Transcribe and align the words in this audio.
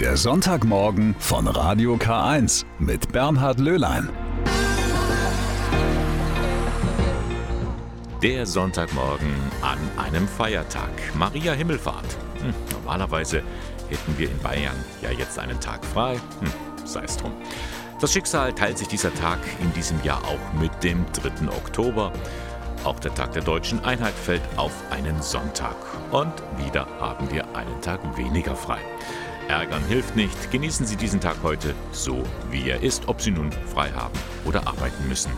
Der 0.00 0.18
Sonntagmorgen 0.18 1.16
von 1.18 1.46
Radio 1.48 1.94
K1 1.94 2.66
mit 2.78 3.12
Bernhard 3.12 3.58
Löhlein. 3.58 4.10
Der 8.22 8.44
Sonntagmorgen 8.44 9.34
an 9.62 9.78
einem 9.96 10.28
Feiertag. 10.28 10.90
Maria 11.14 11.54
Himmelfahrt. 11.54 12.14
Hm, 12.42 12.52
normalerweise 12.72 13.42
hätten 13.88 14.18
wir 14.18 14.30
in 14.30 14.38
Bayern 14.40 14.76
ja 15.00 15.10
jetzt 15.12 15.38
einen 15.38 15.58
Tag 15.60 15.82
frei. 15.82 16.16
Hm, 16.40 16.52
sei 16.84 17.04
es 17.04 17.16
drum. 17.16 17.32
Das 17.98 18.12
Schicksal 18.12 18.52
teilt 18.52 18.76
sich 18.76 18.88
dieser 18.88 19.14
Tag 19.14 19.38
in 19.62 19.72
diesem 19.72 20.02
Jahr 20.02 20.22
auch 20.24 20.60
mit 20.60 20.84
dem 20.84 21.06
3. 21.14 21.48
Oktober. 21.48 22.12
Auch 22.84 23.00
der 23.00 23.14
Tag 23.14 23.32
der 23.32 23.42
deutschen 23.42 23.82
Einheit 23.82 24.12
fällt 24.14 24.42
auf 24.58 24.74
einen 24.90 25.22
Sonntag. 25.22 25.74
Und 26.10 26.34
wieder 26.58 26.86
haben 27.00 27.30
wir 27.30 27.46
einen 27.56 27.80
Tag 27.80 28.00
weniger 28.18 28.54
frei. 28.54 28.80
Ärgern 29.48 29.84
hilft 29.86 30.16
nicht. 30.16 30.50
Genießen 30.50 30.86
Sie 30.86 30.96
diesen 30.96 31.20
Tag 31.20 31.36
heute 31.42 31.74
so, 31.92 32.24
wie 32.50 32.68
er 32.68 32.82
ist, 32.82 33.08
ob 33.08 33.20
Sie 33.20 33.30
nun 33.30 33.52
frei 33.52 33.90
haben 33.92 34.18
oder 34.44 34.66
arbeiten 34.66 35.08
müssen. 35.08 35.32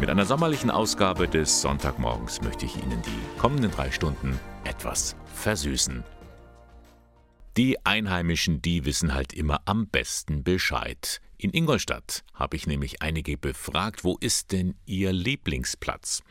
Mit 0.00 0.10
einer 0.10 0.26
sommerlichen 0.26 0.70
Ausgabe 0.70 1.28
des 1.28 1.62
Sonntagmorgens 1.62 2.42
möchte 2.42 2.66
ich 2.66 2.76
Ihnen 2.76 3.00
die 3.02 3.38
kommenden 3.40 3.70
drei 3.70 3.90
Stunden 3.90 4.38
etwas 4.64 5.16
versüßen. 5.34 6.04
Die 7.56 7.84
Einheimischen, 7.84 8.62
die 8.62 8.84
wissen 8.84 9.14
halt 9.14 9.32
immer 9.32 9.60
am 9.66 9.86
besten 9.86 10.42
Bescheid. 10.42 11.20
In 11.36 11.52
Ingolstadt 11.52 12.24
habe 12.34 12.56
ich 12.56 12.66
nämlich 12.66 13.02
einige 13.02 13.36
befragt, 13.36 14.04
wo 14.04 14.16
ist 14.18 14.52
denn 14.52 14.74
ihr 14.86 15.12
Lieblingsplatz? 15.12 16.22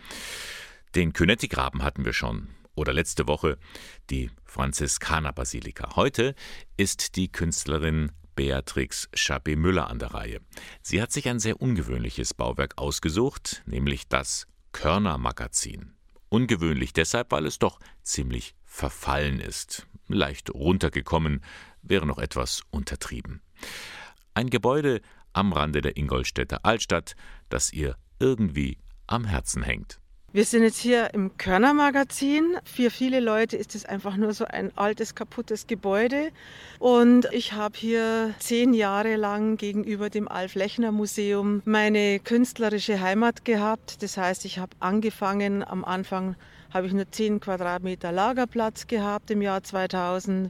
Den 0.96 1.14
Könetti-Graben 1.14 1.84
hatten 1.84 2.06
wir 2.06 2.14
schon. 2.14 2.50
Oder 2.82 2.94
letzte 2.94 3.28
Woche 3.28 3.60
die 4.10 4.32
Franziskanerbasilika. 4.44 5.96
Heute 5.96 6.34
ist 6.78 7.16
die 7.16 7.32
Künstlerin 7.32 8.12
Beatrix 8.34 9.08
Schappe-Müller 9.14 9.88
an 9.88 10.00
der 10.00 10.16
Reihe. 10.16 10.40
Sie 10.82 11.00
hat 11.00 11.12
sich 11.12 11.30
ein 11.30 11.40
sehr 11.40 11.62
ungewöhnliches 11.62 12.34
Bauwerk 12.34 12.80
ausgesucht, 12.80 13.62
nämlich 13.68 14.08
das 14.08 14.48
Körner-Magazin. 14.72 15.94
Ungewöhnlich 16.30 16.92
deshalb, 16.92 17.32
weil 17.32 17.46
es 17.46 17.60
doch 17.60 17.80
ziemlich 18.02 18.56
verfallen 18.66 19.40
ist. 19.40 19.86
Leicht 20.08 20.50
runtergekommen 20.50 21.44
wäre 21.84 22.08
noch 22.08 22.18
etwas 22.18 22.64
untertrieben. 22.72 23.44
Ein 24.34 24.50
Gebäude 24.50 25.02
am 25.34 25.54
Rande 25.54 25.82
der 25.82 25.98
Ingolstädter 25.98 26.66
Altstadt, 26.66 27.14
das 27.48 27.72
ihr 27.72 27.96
irgendwie 28.18 28.80
am 29.06 29.26
Herzen 29.26 29.62
hängt. 29.62 30.01
Wir 30.34 30.46
sind 30.46 30.64
jetzt 30.64 30.80
hier 30.80 31.14
im 31.14 31.36
Körner-Magazin. 31.36 32.56
Für 32.64 32.90
viele 32.90 33.20
Leute 33.20 33.58
ist 33.58 33.76
es 33.76 33.84
einfach 33.84 34.16
nur 34.16 34.32
so 34.32 34.46
ein 34.46 34.72
altes, 34.78 35.14
kaputtes 35.14 35.68
Gebäude. 35.68 36.30
Und 36.80 37.28
ich 37.34 37.52
habe 37.52 37.78
hier 37.78 38.34
zehn 38.40 38.74
Jahre 38.74 39.18
lang 39.18 39.58
gegenüber 39.58 40.10
dem 40.10 40.30
Alf-Lechner-Museum 40.30 41.64
meine 41.66 42.22
künstlerische 42.22 43.02
Heimat 43.02 43.44
gehabt. 43.44 44.02
Das 44.04 44.16
heißt, 44.16 44.46
ich 44.46 44.58
habe 44.58 44.72
angefangen, 44.80 45.68
am 45.68 45.84
Anfang 45.84 46.38
habe 46.74 46.88
ich 46.88 46.94
nur 46.94 47.12
zehn 47.12 47.42
Quadratmeter 47.42 48.14
Lagerplatz 48.14 48.88
gehabt 48.88 49.32
im 49.32 49.42
Jahr 49.42 49.64
2000. 49.64 50.50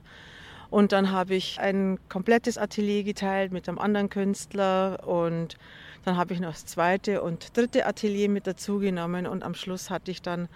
Und 0.69 0.91
dann 0.91 1.09
habe 1.09 1.33
ich 1.33 1.59
ein 1.59 1.97
komplettes 2.07 2.59
Atelier 2.59 3.03
geteilt 3.03 3.51
mit 3.51 3.67
einem 3.67 3.79
anderen 3.79 4.11
Künstler 4.11 5.07
und 5.07 5.57
dann 6.03 6.17
habe 6.17 6.33
ich 6.33 6.39
noch 6.39 6.51
das 6.51 6.65
zweite 6.65 7.21
und 7.21 7.55
dritte 7.55 7.85
Atelier 7.85 8.29
mit 8.29 8.47
dazugenommen 8.47 9.27
und 9.27 9.43
am 9.43 9.53
Schluss 9.53 9.89
hatte 9.89 10.11
ich 10.11 10.21
dann 10.21 10.49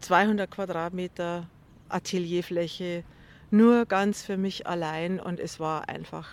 200 0.00 0.50
Quadratmeter 0.50 1.48
Atelierfläche 1.88 3.04
nur 3.50 3.86
ganz 3.86 4.22
für 4.22 4.36
mich 4.36 4.66
allein 4.66 5.20
und 5.20 5.40
es 5.40 5.60
war 5.60 5.88
einfach 5.88 6.28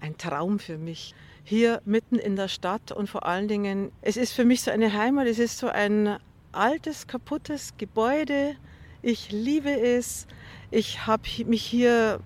ein 0.00 0.16
Traum 0.16 0.58
für 0.58 0.78
mich. 0.78 1.14
Hier 1.44 1.80
mitten 1.84 2.16
in 2.16 2.36
der 2.36 2.48
Stadt 2.48 2.92
und 2.92 3.08
vor 3.08 3.26
allen 3.26 3.48
Dingen, 3.48 3.92
es 4.02 4.16
ist 4.16 4.32
für 4.32 4.44
mich 4.44 4.62
so 4.62 4.70
eine 4.70 4.92
Heimat, 4.92 5.26
es 5.26 5.38
ist 5.38 5.58
so 5.58 5.68
ein 5.68 6.18
altes, 6.52 7.06
kaputtes 7.06 7.74
Gebäude. 7.78 8.56
Ich 9.02 9.30
liebe 9.30 9.70
es. 9.70 10.26
Ich 10.70 11.06
habe 11.06 11.22
mich 11.46 11.62
hier 11.62 12.20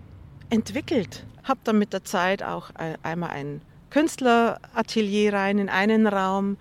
entwickelt. 0.49 1.27
Habe 1.45 1.61
dann 1.65 1.79
mit 1.79 1.93
der 1.93 2.05
Zeit 2.05 2.43
auch 2.43 2.71
einmal 3.03 3.31
ein 3.31 3.61
Künstleratelier 3.91 5.33
rein 5.33 5.59
in 5.59 5.69
einen 5.69 6.07
Raum. 6.07 6.57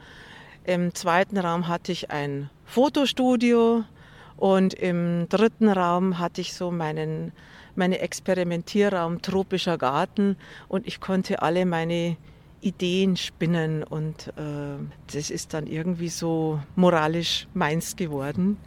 Im 0.64 0.94
zweiten 0.94 1.38
Raum 1.38 1.68
hatte 1.68 1.92
ich 1.92 2.12
ein 2.12 2.50
Fotostudio 2.66 3.84
und 4.38 4.74
im 4.74 5.28
dritten 5.30 5.70
Raum 5.70 6.20
hatte 6.20 6.42
ich 6.42 6.54
so 6.54 6.72
meinen 6.72 7.32
meine 7.76 8.00
Experimentierraum 8.00 9.22
tropischer 9.22 9.78
Garten 9.78 10.36
und 10.68 10.86
ich 10.86 11.00
konnte 11.00 11.42
alle 11.42 11.66
meine 11.66 12.18
Ideen 12.62 13.16
spinnen 13.16 13.84
und 13.84 14.28
äh, 14.36 14.78
das 15.14 15.30
ist 15.30 15.54
dann 15.54 15.66
irgendwie 15.66 16.10
so 16.10 16.60
moralisch 16.76 17.48
meins 17.54 17.96
geworden. 17.96 18.58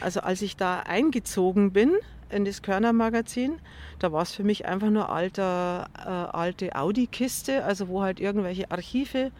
Also 0.00 0.20
als 0.20 0.42
ich 0.42 0.56
da 0.56 0.80
eingezogen 0.80 1.72
bin, 1.72 1.92
in 2.30 2.44
das 2.44 2.62
Körner-Magazin. 2.62 3.58
Da 3.98 4.12
war 4.12 4.22
es 4.22 4.32
für 4.32 4.44
mich 4.44 4.66
einfach 4.66 4.90
nur 4.90 5.10
alter, 5.10 5.88
äh, 5.98 6.08
alte 6.08 6.76
Audi-Kiste, 6.76 7.64
also 7.64 7.88
wo 7.88 8.02
halt 8.02 8.20
irgendwelche 8.20 8.70
Archive 8.70 9.30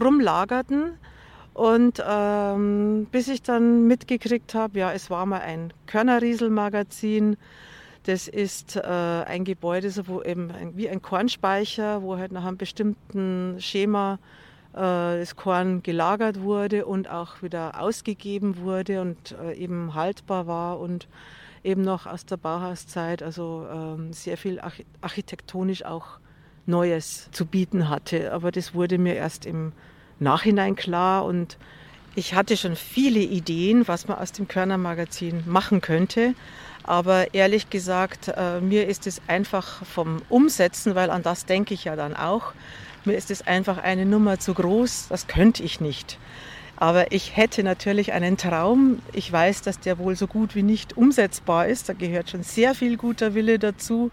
rumlagerten. 0.00 0.98
Und 1.54 2.02
ähm, 2.06 3.06
bis 3.10 3.28
ich 3.28 3.42
dann 3.42 3.86
mitgekriegt 3.86 4.54
habe, 4.54 4.78
ja, 4.78 4.92
es 4.92 5.10
war 5.10 5.26
mal 5.26 5.40
ein 5.40 5.72
Körnerriesel-Magazin. 5.86 7.36
Das 8.04 8.26
ist 8.26 8.76
äh, 8.76 8.80
ein 8.82 9.44
Gebäude, 9.44 9.90
so 9.90 10.08
wo 10.08 10.22
eben 10.22 10.50
ein, 10.50 10.76
wie 10.76 10.88
ein 10.88 11.02
Kornspeicher, 11.02 12.02
wo 12.02 12.16
halt 12.16 12.32
nach 12.32 12.44
einem 12.44 12.56
bestimmten 12.56 13.56
Schema 13.60 14.18
äh, 14.72 15.18
das 15.20 15.36
Korn 15.36 15.82
gelagert 15.82 16.40
wurde 16.40 16.86
und 16.86 17.08
auch 17.08 17.42
wieder 17.42 17.80
ausgegeben 17.80 18.56
wurde 18.58 19.02
und 19.02 19.36
äh, 19.40 19.54
eben 19.54 19.94
haltbar 19.94 20.46
war 20.46 20.80
und 20.80 21.06
eben 21.64 21.82
noch 21.82 22.06
aus 22.06 22.26
der 22.26 22.36
Bauhauszeit, 22.36 23.22
also 23.22 23.66
ähm, 23.72 24.12
sehr 24.12 24.36
viel 24.36 24.60
architektonisch 25.00 25.84
auch 25.84 26.18
Neues 26.66 27.28
zu 27.32 27.46
bieten 27.46 27.88
hatte. 27.88 28.32
Aber 28.32 28.50
das 28.50 28.74
wurde 28.74 28.98
mir 28.98 29.14
erst 29.14 29.46
im 29.46 29.72
Nachhinein 30.18 30.76
klar 30.76 31.24
und 31.24 31.58
ich 32.14 32.34
hatte 32.34 32.56
schon 32.56 32.76
viele 32.76 33.20
Ideen, 33.20 33.88
was 33.88 34.06
man 34.06 34.18
aus 34.18 34.32
dem 34.32 34.46
Körner 34.46 34.76
Magazin 34.76 35.44
machen 35.46 35.80
könnte. 35.80 36.34
Aber 36.82 37.32
ehrlich 37.32 37.70
gesagt, 37.70 38.28
äh, 38.36 38.60
mir 38.60 38.86
ist 38.86 39.06
es 39.06 39.22
einfach 39.28 39.84
vom 39.86 40.20
Umsetzen, 40.28 40.94
weil 40.94 41.10
an 41.10 41.22
das 41.22 41.46
denke 41.46 41.74
ich 41.74 41.84
ja 41.84 41.96
dann 41.96 42.14
auch, 42.14 42.52
mir 43.04 43.16
ist 43.16 43.30
es 43.30 43.46
einfach 43.46 43.78
eine 43.78 44.04
Nummer 44.04 44.38
zu 44.38 44.54
groß, 44.54 45.06
das 45.08 45.26
könnte 45.26 45.62
ich 45.62 45.80
nicht. 45.80 46.18
Aber 46.82 47.12
ich 47.12 47.36
hätte 47.36 47.62
natürlich 47.62 48.12
einen 48.12 48.36
Traum. 48.36 48.98
Ich 49.12 49.30
weiß, 49.30 49.62
dass 49.62 49.78
der 49.78 49.98
wohl 49.98 50.16
so 50.16 50.26
gut 50.26 50.56
wie 50.56 50.64
nicht 50.64 50.96
umsetzbar 50.96 51.68
ist. 51.68 51.88
Da 51.88 51.92
gehört 51.92 52.28
schon 52.28 52.42
sehr 52.42 52.74
viel 52.74 52.96
guter 52.96 53.34
Wille 53.34 53.60
dazu. 53.60 54.10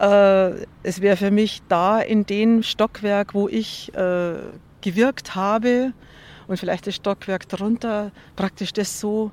Äh, 0.00 0.64
es 0.82 1.02
wäre 1.02 1.18
für 1.18 1.30
mich 1.30 1.60
da 1.68 2.00
in 2.00 2.24
dem 2.24 2.62
Stockwerk, 2.62 3.34
wo 3.34 3.48
ich 3.48 3.94
äh, 3.94 4.32
gewirkt 4.80 5.34
habe 5.34 5.92
und 6.46 6.56
vielleicht 6.56 6.86
das 6.86 6.94
Stockwerk 6.94 7.50
darunter, 7.50 8.12
praktisch 8.34 8.72
das 8.72 8.98
so 8.98 9.30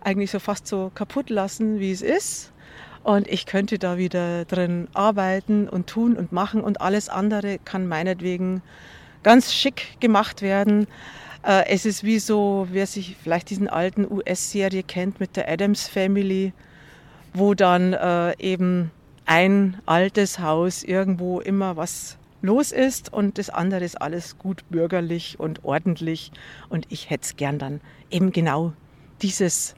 eigentlich 0.00 0.30
so 0.30 0.38
fast 0.38 0.68
so 0.68 0.92
kaputt 0.94 1.30
lassen, 1.30 1.80
wie 1.80 1.90
es 1.90 2.02
ist. 2.02 2.52
Und 3.02 3.26
ich 3.26 3.44
könnte 3.44 3.76
da 3.76 3.98
wieder 3.98 4.44
drin 4.44 4.86
arbeiten 4.94 5.68
und 5.68 5.88
tun 5.88 6.16
und 6.16 6.30
machen 6.30 6.60
und 6.60 6.80
alles 6.80 7.08
andere 7.08 7.58
kann 7.58 7.88
meinetwegen 7.88 8.62
ganz 9.24 9.52
schick 9.52 10.00
gemacht 10.00 10.42
werden. 10.42 10.86
Äh, 11.42 11.66
es 11.68 11.86
ist 11.86 12.04
wie 12.04 12.18
so, 12.18 12.66
wer 12.70 12.86
sich 12.86 13.16
vielleicht 13.22 13.50
diesen 13.50 13.68
alten 13.68 14.10
US-Serie 14.10 14.82
kennt 14.82 15.20
mit 15.20 15.36
der 15.36 15.48
Adams 15.48 15.88
Family, 15.88 16.52
wo 17.34 17.54
dann 17.54 17.92
äh, 17.92 18.36
eben 18.38 18.90
ein 19.26 19.80
altes 19.86 20.38
Haus 20.38 20.82
irgendwo 20.82 21.40
immer 21.40 21.76
was 21.76 22.18
los 22.40 22.72
ist 22.72 23.12
und 23.12 23.38
das 23.38 23.50
andere 23.50 23.84
ist 23.84 24.00
alles 24.00 24.38
gut 24.38 24.68
bürgerlich 24.70 25.38
und 25.38 25.64
ordentlich 25.64 26.30
und 26.68 26.86
ich 26.88 27.10
hätte 27.10 27.24
es 27.24 27.36
gern 27.36 27.58
dann 27.58 27.80
eben 28.10 28.32
genau 28.32 28.72
dieses 29.22 29.74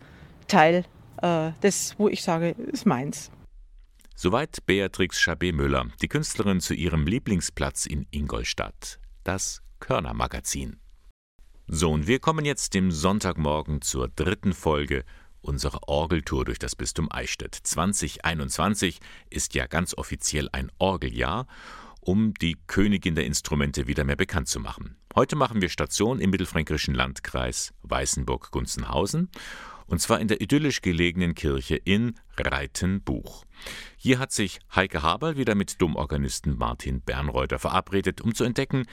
Teil, 0.47 0.85
äh, 1.23 1.53
das, 1.61 1.95
wo 1.99 2.09
ich 2.09 2.23
sage, 2.23 2.51
ist 2.51 2.87
meins. 2.87 3.31
Soweit 4.15 4.59
Beatrix 4.67 5.19
Chabé-Müller, 5.19 5.87
die 6.03 6.09
Künstlerin 6.09 6.61
zu 6.61 6.75
ihrem 6.75 7.07
Lieblingsplatz 7.07 7.87
in 7.87 8.07
Ingolstadt, 8.11 9.01
das 9.25 9.63
Körner 9.79 10.13
Magazin. 10.13 10.80
So, 11.73 11.93
und 11.93 12.09
wir 12.09 12.19
kommen 12.19 12.45
jetzt 12.45 12.75
dem 12.75 12.91
Sonntagmorgen 12.91 13.81
zur 13.81 14.09
dritten 14.09 14.55
Folge 14.55 15.05
unserer 15.41 15.89
Orgeltour 15.89 16.45
durch 16.45 16.59
das 16.59 16.75
Bistum 16.75 17.07
Eichstätt. 17.13 17.55
2021 17.55 18.99
ist 19.31 19.55
ja 19.55 19.69
ganz 19.69 19.95
offiziell 19.97 20.49
ein 20.51 20.73
Orgeljahr, 20.79 21.47
um 22.01 22.35
die 22.35 22.57
Königin 22.67 23.15
der 23.15 23.25
Instrumente 23.25 23.87
wieder 23.87 24.03
mehr 24.03 24.17
bekannt 24.17 24.49
zu 24.49 24.59
machen. 24.59 24.97
Heute 25.15 25.37
machen 25.37 25.63
wir 25.63 25.69
Station 25.69 26.19
im 26.19 26.31
mittelfränkischen 26.31 26.93
Landkreis 26.93 27.73
Weißenburg-Gunzenhausen 27.85 29.31
und 29.87 30.01
zwar 30.01 30.21
in 30.21 30.27
der 30.27 30.41
idyllisch 30.41 30.83
gelegenen 30.83 31.37
Kirche 31.37 31.77
in 31.77 32.15
Reitenbuch. 32.37 33.45
Hier 33.97 34.19
hat 34.19 34.33
sich 34.33 34.59
Heike 34.75 35.03
Haberl 35.03 35.37
wieder 35.37 35.55
mit 35.55 35.81
Dummorganisten 35.81 36.59
Martin 36.59 37.01
Bernreuter 37.01 37.61
verabredet, 37.61 38.21
um 38.21 38.35
zu 38.35 38.43
entdecken, 38.43 38.87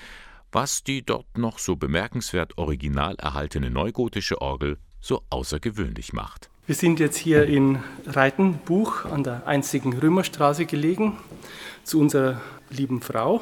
was 0.52 0.84
die 0.84 1.04
dort 1.04 1.38
noch 1.38 1.60
so 1.60 1.76
bemerkenswert 1.76 2.58
original 2.58 3.16
erhaltene 3.16 3.70
neugotische 3.70 4.42
Orgel 4.42 4.78
so 5.02 5.22
außergewöhnlich 5.30 6.14
macht. 6.14 6.50
Wir 6.66 6.76
sind 6.76 7.00
jetzt 7.00 7.18
hier 7.18 7.46
in 7.46 7.80
Reitenbuch 8.06 9.06
an 9.06 9.24
der 9.24 9.48
einzigen 9.48 9.98
Römerstraße 9.98 10.66
gelegen 10.66 11.18
zu 11.84 12.00
unserer 12.00 12.42
lieben 12.70 13.02
Frau. 13.02 13.42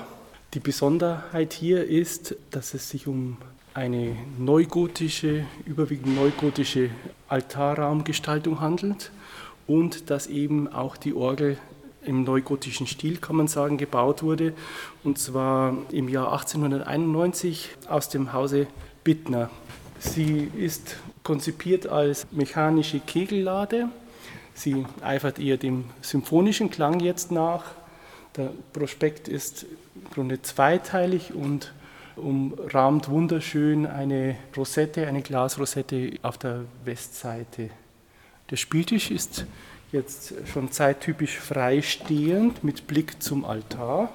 Die 0.54 0.60
Besonderheit 0.60 1.54
hier 1.54 1.86
ist, 1.86 2.36
dass 2.52 2.74
es 2.75 2.90
sich 2.90 3.07
um 3.07 3.38
eine 3.74 4.16
neugotische, 4.38 5.46
überwiegend 5.66 6.16
neugotische 6.16 6.92
Altarraumgestaltung 7.28 8.62
handelt 8.62 9.12
und 9.68 10.10
dass 10.10 10.28
eben 10.28 10.68
auch 10.68 10.96
die 10.96 11.13
Orgel 11.13 11.57
im 12.06 12.24
neugotischen 12.24 12.88
Stil, 12.88 13.18
kann 13.18 13.36
man 13.36 13.48
sagen, 13.48 13.78
gebaut 13.78 14.24
wurde. 14.24 14.54
Und 15.04 15.18
zwar 15.19 15.75
im 15.92 16.10
Jahr 16.10 16.31
1891 16.31 17.69
aus 17.88 18.10
dem 18.10 18.34
Hause 18.34 18.68
Bittner. 19.04 19.50
Sie 20.00 20.52
ist 20.57 20.98
konzipiert 21.24 21.88
als 21.88 22.28
mechanische 22.31 23.00
Kegellade. 23.00 23.90
Sie 24.54 24.86
eifert 25.02 25.40
eher 25.40 25.57
dem 25.57 25.86
symphonischen 26.02 26.69
Klang 26.69 27.00
jetzt 27.00 27.31
nach. 27.31 27.63
Der 28.38 28.52
Prospekt 28.74 29.28
ist 29.28 29.66
im 29.96 30.10
Grunde 30.13 30.42
zweiteilig 30.42 31.34
und 31.34 31.74
umrahmt 32.16 33.10
wunderschön 33.10 33.86
eine 33.86 34.38
Rosette, 34.56 35.07
eine 35.07 35.22
Glasrosette 35.22 36.13
auf 36.22 36.38
der 36.38 36.62
Westseite. 36.86 37.69
Der 38.50 38.56
Spieltisch 38.56 39.12
ist 39.12 39.46
jetzt 39.95 40.33
schon 40.51 40.71
zeittypisch 40.71 41.39
freistehend 41.39 42.63
mit 42.63 42.86
Blick 42.86 43.24
zum 43.24 43.45
Altar. 43.45 44.09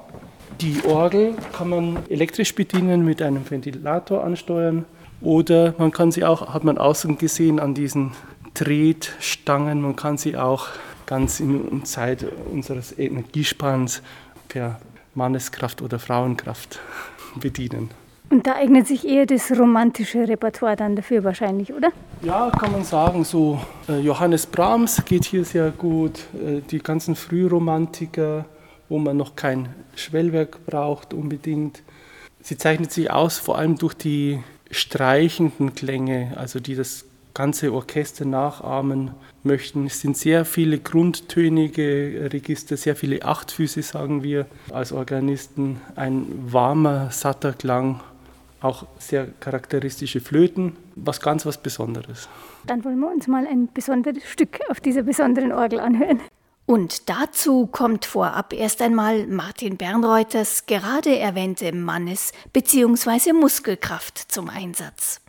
Die 0.60 0.84
Orgel 0.84 1.34
kann 1.52 1.70
man 1.70 1.98
elektrisch 2.08 2.54
bedienen, 2.54 3.04
mit 3.04 3.22
einem 3.22 3.50
Ventilator 3.50 4.22
ansteuern 4.22 4.84
oder 5.22 5.74
man 5.78 5.90
kann 5.90 6.12
sie 6.12 6.24
auch, 6.24 6.52
hat 6.52 6.64
man 6.64 6.78
außen 6.78 7.18
gesehen, 7.18 7.58
an 7.58 7.74
diesen 7.74 8.12
Tretstangen, 8.54 9.80
man 9.80 9.96
kann 9.96 10.18
sie 10.18 10.36
auch 10.36 10.68
ganz 11.06 11.40
in 11.40 11.84
Zeit 11.84 12.26
unseres 12.50 12.96
Energiesparens 12.96 14.02
per 14.48 14.80
Manneskraft 15.14 15.82
oder 15.82 15.98
Frauenkraft 15.98 16.78
bedienen. 17.40 17.90
Und 18.30 18.46
da 18.46 18.54
eignet 18.54 18.86
sich 18.86 19.06
eher 19.06 19.26
das 19.26 19.50
romantische 19.50 20.28
Repertoire 20.28 20.76
dann 20.76 20.94
dafür 20.94 21.24
wahrscheinlich, 21.24 21.72
oder? 21.72 21.90
Ja, 22.22 22.50
kann 22.50 22.70
man 22.70 22.84
sagen. 22.84 23.24
So 23.24 23.60
äh, 23.88 23.98
Johannes 23.98 24.46
Brahms 24.46 25.04
geht 25.04 25.24
hier 25.24 25.44
sehr 25.44 25.72
gut. 25.72 26.20
Äh, 26.34 26.60
die 26.70 26.78
ganzen 26.78 27.16
Frühromantiker, 27.16 28.44
wo 28.88 28.98
man 28.98 29.16
noch 29.16 29.34
kein 29.34 29.70
Schwellwerk 29.96 30.64
braucht 30.64 31.12
unbedingt. 31.12 31.82
Sie 32.40 32.56
zeichnet 32.56 32.92
sich 32.92 33.10
aus 33.10 33.38
vor 33.38 33.58
allem 33.58 33.76
durch 33.76 33.94
die 33.94 34.38
streichenden 34.70 35.74
Klänge, 35.74 36.32
also 36.36 36.60
die 36.60 36.76
das 36.76 37.04
ganze 37.34 37.72
Orchester 37.72 38.24
nachahmen 38.24 39.10
möchten. 39.42 39.86
Es 39.86 40.00
sind 40.00 40.16
sehr 40.16 40.44
viele 40.44 40.78
grundtönige 40.78 42.30
Register, 42.32 42.76
sehr 42.76 42.94
viele 42.94 43.24
Achtfüße, 43.24 43.82
sagen 43.82 44.22
wir 44.22 44.46
als 44.70 44.92
Organisten. 44.92 45.80
Ein 45.96 46.26
warmer, 46.46 47.10
satter 47.10 47.52
Klang, 47.52 48.00
auch 48.60 48.86
sehr 48.98 49.26
charakteristische 49.40 50.20
Flöten, 50.20 50.76
was 50.96 51.20
ganz 51.20 51.46
was 51.46 51.58
Besonderes. 51.58 52.28
Dann 52.66 52.84
wollen 52.84 52.98
wir 52.98 53.10
uns 53.10 53.26
mal 53.26 53.46
ein 53.46 53.68
besonderes 53.72 54.24
Stück 54.24 54.60
auf 54.68 54.80
dieser 54.80 55.02
besonderen 55.02 55.52
Orgel 55.52 55.80
anhören. 55.80 56.20
Und 56.66 57.08
dazu 57.08 57.66
kommt 57.66 58.04
vorab 58.04 58.52
erst 58.52 58.80
einmal 58.80 59.26
Martin 59.26 59.76
Bernreuters 59.76 60.66
gerade 60.66 61.18
erwähnte 61.18 61.72
Mannes- 61.74 62.32
bzw. 62.52 63.32
Muskelkraft 63.32 64.30
zum 64.30 64.48
Einsatz. 64.48 65.20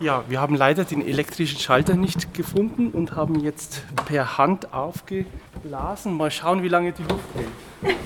Ja, 0.00 0.24
wir 0.28 0.40
haben 0.40 0.54
leider 0.54 0.84
den 0.84 1.04
elektrischen 1.04 1.58
Schalter 1.58 1.94
nicht 1.94 2.32
gefunden 2.34 2.90
und 2.90 3.14
haben 3.14 3.40
jetzt 3.40 3.82
per 4.06 4.38
Hand 4.38 4.72
aufgeblasen. 4.72 6.16
Mal 6.16 6.30
schauen, 6.30 6.62
wie 6.62 6.68
lange 6.68 6.92
die 6.92 7.02
Luft 7.02 7.24
hält. 7.34 7.96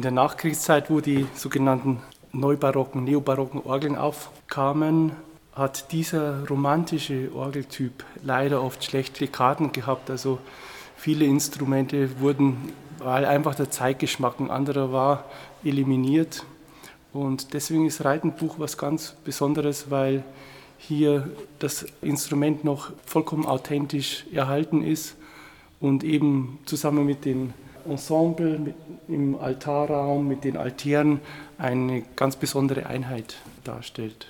In 0.00 0.02
der 0.02 0.12
Nachkriegszeit, 0.12 0.88
wo 0.88 1.00
die 1.00 1.26
sogenannten 1.34 2.00
neubarocken, 2.32 3.04
neobarocken 3.04 3.60
Orgeln 3.62 3.96
aufkamen, 3.96 5.12
hat 5.52 5.92
dieser 5.92 6.48
romantische 6.48 7.28
Orgeltyp 7.34 8.02
leider 8.22 8.62
oft 8.62 8.82
schlechte 8.82 9.28
Karten 9.28 9.72
gehabt. 9.72 10.08
Also 10.08 10.38
viele 10.96 11.26
Instrumente 11.26 12.18
wurden, 12.18 12.72
weil 12.96 13.26
einfach 13.26 13.54
der 13.54 13.70
Zeitgeschmack 13.70 14.40
ein 14.40 14.50
anderer 14.50 14.90
war, 14.90 15.26
eliminiert. 15.64 16.46
Und 17.12 17.52
deswegen 17.52 17.84
ist 17.84 18.02
Reitenbuch 18.02 18.54
was 18.58 18.78
ganz 18.78 19.16
Besonderes, 19.22 19.90
weil 19.90 20.24
hier 20.78 21.28
das 21.58 21.84
Instrument 22.00 22.64
noch 22.64 22.90
vollkommen 23.04 23.44
authentisch 23.44 24.24
erhalten 24.32 24.82
ist 24.82 25.14
und 25.78 26.04
eben 26.04 26.58
zusammen 26.64 27.04
mit 27.04 27.26
den 27.26 27.52
Ensemble 27.88 28.58
mit, 28.58 28.74
im 29.08 29.38
Altarraum 29.38 30.28
mit 30.28 30.44
den 30.44 30.56
Altären 30.56 31.20
eine 31.58 32.02
ganz 32.16 32.36
besondere 32.36 32.86
Einheit 32.86 33.36
darstellt. 33.64 34.26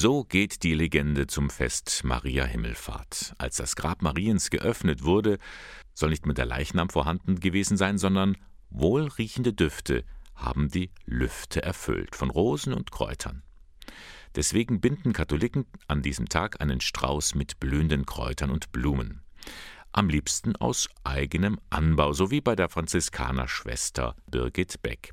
So 0.00 0.22
geht 0.22 0.62
die 0.62 0.74
Legende 0.74 1.26
zum 1.26 1.50
Fest 1.50 2.02
Maria 2.04 2.44
Himmelfahrt. 2.44 3.34
Als 3.36 3.56
das 3.56 3.74
Grab 3.74 4.00
Mariens 4.00 4.48
geöffnet 4.48 5.02
wurde, 5.02 5.38
soll 5.92 6.10
nicht 6.10 6.24
mehr 6.24 6.36
der 6.36 6.46
Leichnam 6.46 6.88
vorhanden 6.88 7.40
gewesen 7.40 7.76
sein, 7.76 7.98
sondern 7.98 8.36
wohlriechende 8.70 9.52
Düfte 9.52 10.04
haben 10.36 10.68
die 10.68 10.92
Lüfte 11.04 11.64
erfüllt 11.64 12.14
von 12.14 12.30
Rosen 12.30 12.74
und 12.74 12.92
Kräutern. 12.92 13.42
Deswegen 14.36 14.80
binden 14.80 15.12
Katholiken 15.12 15.66
an 15.88 16.00
diesem 16.00 16.28
Tag 16.28 16.60
einen 16.60 16.80
Strauß 16.80 17.34
mit 17.34 17.58
blühenden 17.58 18.06
Kräutern 18.06 18.50
und 18.50 18.70
Blumen. 18.70 19.22
Am 19.90 20.08
liebsten 20.08 20.54
aus 20.54 20.88
eigenem 21.02 21.58
Anbau, 21.70 22.12
so 22.12 22.30
wie 22.30 22.40
bei 22.40 22.54
der 22.54 22.68
Franziskanerschwester 22.68 24.14
Birgit 24.30 24.80
Beck. 24.80 25.12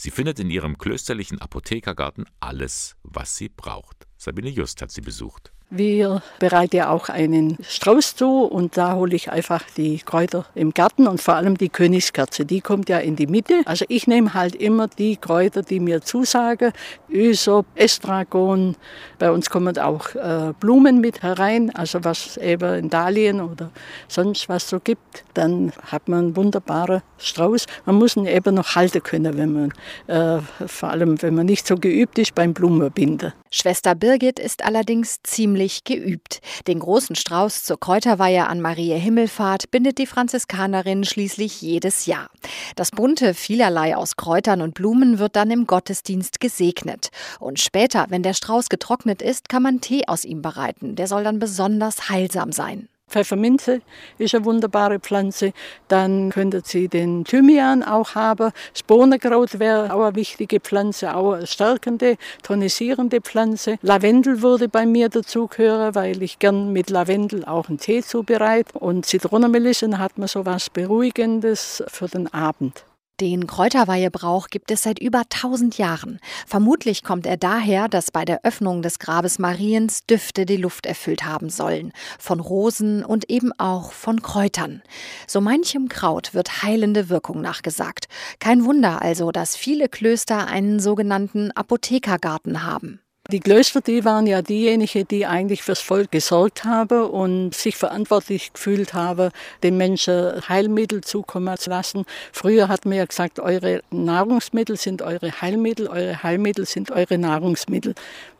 Sie 0.00 0.12
findet 0.12 0.38
in 0.38 0.48
ihrem 0.48 0.78
klösterlichen 0.78 1.40
Apothekergarten 1.40 2.24
alles, 2.38 2.96
was 3.02 3.36
sie 3.36 3.48
braucht. 3.48 4.06
Sabine 4.16 4.48
Just 4.48 4.80
hat 4.80 4.92
sie 4.92 5.00
besucht. 5.00 5.52
Wir 5.70 6.22
bereiten 6.38 6.80
auch 6.80 7.10
einen 7.10 7.58
Strauß 7.60 8.16
zu 8.16 8.44
und 8.44 8.78
da 8.78 8.94
hole 8.94 9.14
ich 9.14 9.30
einfach 9.30 9.62
die 9.76 9.98
Kräuter 9.98 10.46
im 10.54 10.72
Garten 10.72 11.06
und 11.06 11.20
vor 11.20 11.34
allem 11.34 11.58
die 11.58 11.68
Königskerze. 11.68 12.46
Die 12.46 12.62
kommt 12.62 12.88
ja 12.88 12.98
in 13.00 13.16
die 13.16 13.26
Mitte. 13.26 13.60
Also 13.66 13.84
ich 13.88 14.06
nehme 14.06 14.32
halt 14.32 14.54
immer 14.54 14.88
die 14.88 15.18
Kräuter, 15.18 15.60
die 15.60 15.78
mir 15.78 16.00
zusagen. 16.00 16.72
Ysop, 17.10 17.66
Estragon. 17.74 18.76
Bei 19.18 19.30
uns 19.30 19.50
kommen 19.50 19.76
auch 19.76 20.14
äh, 20.14 20.54
Blumen 20.58 21.02
mit 21.02 21.22
herein, 21.22 21.68
also 21.74 22.02
was 22.02 22.38
eben 22.38 22.78
in 22.78 22.88
Dahlien 22.88 23.42
oder 23.42 23.70
sonst 24.08 24.48
was 24.48 24.70
so 24.70 24.80
gibt. 24.80 25.24
Dann 25.34 25.72
hat 25.82 26.08
man 26.08 26.18
einen 26.18 26.36
wunderbaren 26.36 27.02
Strauß. 27.18 27.66
Man 27.84 27.96
muss 27.96 28.16
ihn 28.16 28.24
eben 28.24 28.54
noch 28.54 28.74
halten 28.74 29.02
können, 29.02 29.36
wenn 29.36 29.52
man, 29.52 29.72
äh, 30.06 30.40
vor 30.66 30.88
allem 30.88 31.20
wenn 31.20 31.34
man 31.34 31.44
nicht 31.44 31.66
so 31.66 31.76
geübt 31.76 32.18
ist 32.18 32.34
beim 32.34 32.54
Blumenbinden. 32.54 33.34
Schwester 33.50 33.94
Birgit 33.94 34.38
ist 34.38 34.64
allerdings 34.64 35.22
ziemlich 35.22 35.57
geübt. 35.84 36.40
Den 36.66 36.78
großen 36.78 37.16
Strauß 37.16 37.64
zur 37.64 37.80
Kräuterweihe 37.80 38.46
an 38.46 38.60
Marie 38.60 38.94
Himmelfahrt 38.98 39.70
bindet 39.70 39.98
die 39.98 40.06
Franziskanerin 40.06 41.04
schließlich 41.04 41.60
jedes 41.60 42.06
Jahr. 42.06 42.28
Das 42.76 42.90
bunte 42.90 43.34
vielerlei 43.34 43.96
aus 43.96 44.16
Kräutern 44.16 44.62
und 44.62 44.74
Blumen 44.74 45.18
wird 45.18 45.36
dann 45.36 45.50
im 45.50 45.66
Gottesdienst 45.66 46.40
gesegnet. 46.40 47.08
Und 47.40 47.60
später, 47.60 48.06
wenn 48.08 48.22
der 48.22 48.34
Strauß 48.34 48.68
getrocknet 48.68 49.20
ist, 49.20 49.48
kann 49.48 49.62
man 49.62 49.80
Tee 49.80 50.06
aus 50.06 50.24
ihm 50.24 50.42
bereiten. 50.42 50.96
Der 50.96 51.08
soll 51.08 51.24
dann 51.24 51.38
besonders 51.38 52.08
heilsam 52.08 52.52
sein. 52.52 52.88
Pfefferminze 53.08 53.80
ist 54.18 54.34
eine 54.34 54.44
wunderbare 54.44 54.98
Pflanze. 54.98 55.52
Dann 55.88 56.30
könnten 56.30 56.62
Sie 56.64 56.88
den 56.88 57.24
Thymian 57.24 57.82
auch 57.82 58.14
haben. 58.14 58.52
Das 58.72 58.82
Bohnenkraut 58.82 59.58
wäre 59.58 59.92
auch 59.92 60.04
eine 60.04 60.16
wichtige 60.16 60.60
Pflanze, 60.60 61.14
auch 61.14 61.32
eine 61.32 61.46
stärkende, 61.46 62.16
tonisierende 62.42 63.20
Pflanze. 63.20 63.78
Lavendel 63.82 64.42
würde 64.42 64.68
bei 64.68 64.86
mir 64.86 65.08
dazugehören, 65.08 65.94
weil 65.94 66.22
ich 66.22 66.38
gern 66.38 66.72
mit 66.72 66.90
Lavendel 66.90 67.44
auch 67.44 67.68
einen 67.68 67.78
Tee 67.78 68.02
zubereite. 68.02 68.78
Und 68.78 69.06
Zitronenmelisse 69.06 69.98
hat 69.98 70.18
man 70.18 70.28
so 70.28 70.44
was 70.44 70.70
Beruhigendes 70.70 71.82
für 71.88 72.08
den 72.08 72.32
Abend. 72.32 72.87
Den 73.20 73.48
Kräuterweihebrauch 73.48 74.46
gibt 74.46 74.70
es 74.70 74.84
seit 74.84 75.00
über 75.00 75.22
1000 75.22 75.76
Jahren. 75.76 76.20
Vermutlich 76.46 77.02
kommt 77.02 77.26
er 77.26 77.36
daher, 77.36 77.88
dass 77.88 78.12
bei 78.12 78.24
der 78.24 78.44
Öffnung 78.44 78.80
des 78.80 79.00
Grabes 79.00 79.40
Mariens 79.40 80.06
Düfte 80.06 80.46
die 80.46 80.56
Luft 80.56 80.86
erfüllt 80.86 81.24
haben 81.24 81.50
sollen. 81.50 81.92
Von 82.20 82.38
Rosen 82.38 83.04
und 83.04 83.28
eben 83.28 83.50
auch 83.58 83.90
von 83.90 84.22
Kräutern. 84.22 84.82
So 85.26 85.40
manchem 85.40 85.88
Kraut 85.88 86.32
wird 86.32 86.62
heilende 86.62 87.08
Wirkung 87.08 87.40
nachgesagt. 87.40 88.06
Kein 88.38 88.64
Wunder 88.64 89.02
also, 89.02 89.32
dass 89.32 89.56
viele 89.56 89.88
Klöster 89.88 90.46
einen 90.46 90.78
sogenannten 90.78 91.50
Apothekergarten 91.50 92.62
haben. 92.62 93.00
Die 93.30 93.40
Klöster, 93.40 93.82
die 93.82 94.06
waren 94.06 94.26
ja 94.26 94.40
diejenigen, 94.40 95.06
die 95.06 95.26
eigentlich 95.26 95.62
fürs 95.62 95.80
Volk 95.80 96.10
gesorgt 96.10 96.64
haben 96.64 97.02
und 97.10 97.54
sich 97.54 97.76
verantwortlich 97.76 98.54
gefühlt 98.54 98.94
haben, 98.94 99.32
den 99.62 99.76
Menschen 99.76 100.48
Heilmittel 100.48 101.02
zukommen 101.02 101.54
zu 101.58 101.68
lassen. 101.68 102.06
Früher 102.32 102.68
hat 102.68 102.86
man 102.86 102.96
ja 102.96 103.04
gesagt, 103.04 103.38
eure 103.38 103.82
Nahrungsmittel 103.90 104.78
sind 104.78 105.02
eure 105.02 105.42
Heilmittel, 105.42 105.88
eure 105.88 106.22
Heilmittel 106.22 106.64
sind 106.64 106.90
eure 106.90 107.18
Nahrungsmittel. 107.18 107.94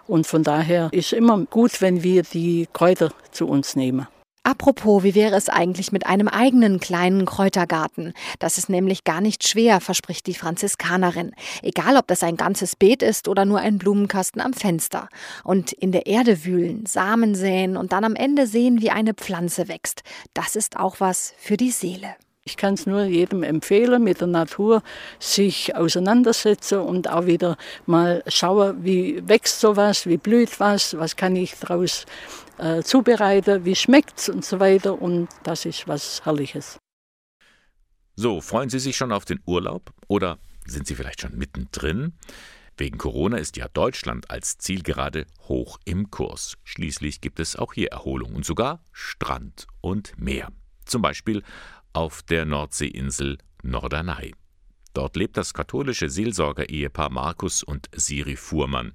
Und 0.07 0.27
von 0.27 0.43
daher 0.43 0.89
ist 0.91 1.13
immer 1.13 1.39
gut, 1.51 1.83
wenn 1.83 2.03
wir 2.03 2.23
die 2.23 2.67
Kräuter 2.73 3.13
zu 3.31 3.47
uns 3.47 3.77
nehmen. 3.77 4.07
Apropos, 4.43 5.03
wie 5.03 5.15
wäre 5.15 5.37
es 5.37 5.49
eigentlich 5.49 5.93
mit 5.93 6.07
einem 6.07 6.29
eigenen 6.29 6.81
kleinen 6.81 7.27
Kräutergarten? 7.27 8.15
Das 8.39 8.57
ist 8.57 8.69
nämlich 8.69 9.05
gar 9.05 9.21
nicht 9.21 9.47
schwer, 9.47 9.81
verspricht 9.81 10.27
die 10.27 10.35
Franziskanerin. 10.35 11.33
Egal, 11.63 11.97
ob 11.97 12.07
das 12.07 12.23
ein 12.23 12.37
ganzes 12.37 12.77
Beet 12.77 13.03
ist 13.03 13.29
oder 13.29 13.45
nur 13.45 13.59
ein 13.59 13.79
Blumenkasten 13.79 14.41
am 14.41 14.55
Fenster. 14.55 15.09
Und 15.45 15.73
in 15.73 15.93
der 15.93 16.07
Erde 16.07 16.45
wühlen, 16.45 16.87
Samen 16.87 17.35
säen 17.35 17.77
und 17.77 17.93
dann 17.93 18.05
am 18.05 18.15
Ende 18.15 18.47
sehen, 18.47 18.81
wie 18.81 18.91
eine 18.91 19.15
Pflanze 19.15 19.69
wächst. 19.69 20.03
Das 20.35 20.57
ist 20.57 20.79
auch 20.79 21.01
was 21.01 21.35
für 21.39 21.57
die 21.57 21.71
Seele. 21.71 22.17
Ich 22.49 22.57
kann 22.57 22.73
es 22.73 22.87
nur 22.87 23.05
jedem 23.05 23.43
empfehlen, 23.43 24.03
mit 24.03 24.23
der 24.23 24.27
Natur 24.27 24.83
sich 25.19 25.77
auseinandersetzen 25.77 26.79
und 26.79 27.11
auch 27.11 27.27
wieder 27.27 27.59
mal 27.85 28.25
schauen, 28.27 28.83
wie 28.83 29.23
wächst 29.29 29.61
sowas, 29.61 30.07
wie 30.07 30.17
blüht 30.17 30.59
was, 30.59 30.97
was 30.97 31.15
kann 31.15 31.37
ich 31.37 31.57
daraus 31.61 32.07
äh, 32.57 32.83
zubereiten, 32.83 33.67
wie 33.67 33.77
schmeckt 33.77 34.19
es 34.19 34.31
und 34.31 34.47
so 34.47 34.61
weiter. 34.61 35.03
Und 35.03 35.29
das 35.43 35.67
ist 35.67 35.87
was 35.87 36.25
Herrliches. 36.25 36.79
So, 38.17 38.41
freuen 38.41 38.71
Sie 38.71 38.79
sich 38.79 38.97
schon 38.97 39.13
auf 39.13 39.27
den 39.27 39.41
Urlaub 39.45 39.93
oder 40.07 40.39
sind 40.65 40.87
Sie 40.87 40.95
vielleicht 40.95 41.21
schon 41.21 41.37
mittendrin? 41.37 42.15
Wegen 42.79 42.97
Corona 42.97 43.37
ist 43.37 43.59
ja 43.59 43.69
Deutschland 43.69 44.31
als 44.31 44.57
Zielgerade 44.57 45.27
hoch 45.49 45.79
im 45.85 46.11
Kurs. 46.11 46.57
Schließlich 46.65 47.21
gibt 47.21 47.41
es 47.41 47.57
auch 47.57 47.75
hier 47.75 47.89
Erholung 47.91 48.35
und 48.35 48.47
sogar 48.47 48.83
Strand 48.91 49.67
und 49.83 50.19
Meer. 50.19 50.51
Zum 50.89 51.03
Beispiel 51.03 51.43
auf 51.93 52.23
der 52.23 52.45
Nordseeinsel 52.45 53.39
Norderney. 53.63 54.35
Dort 54.95 55.17
lebt 55.17 55.37
das 55.37 55.55
katholische 55.55 56.09
Seelsorger-Ehepaar 56.09 57.11
Markus 57.11 57.63
und 57.63 57.89
Siri 57.95 58.37
Fuhrmann. 58.37 58.93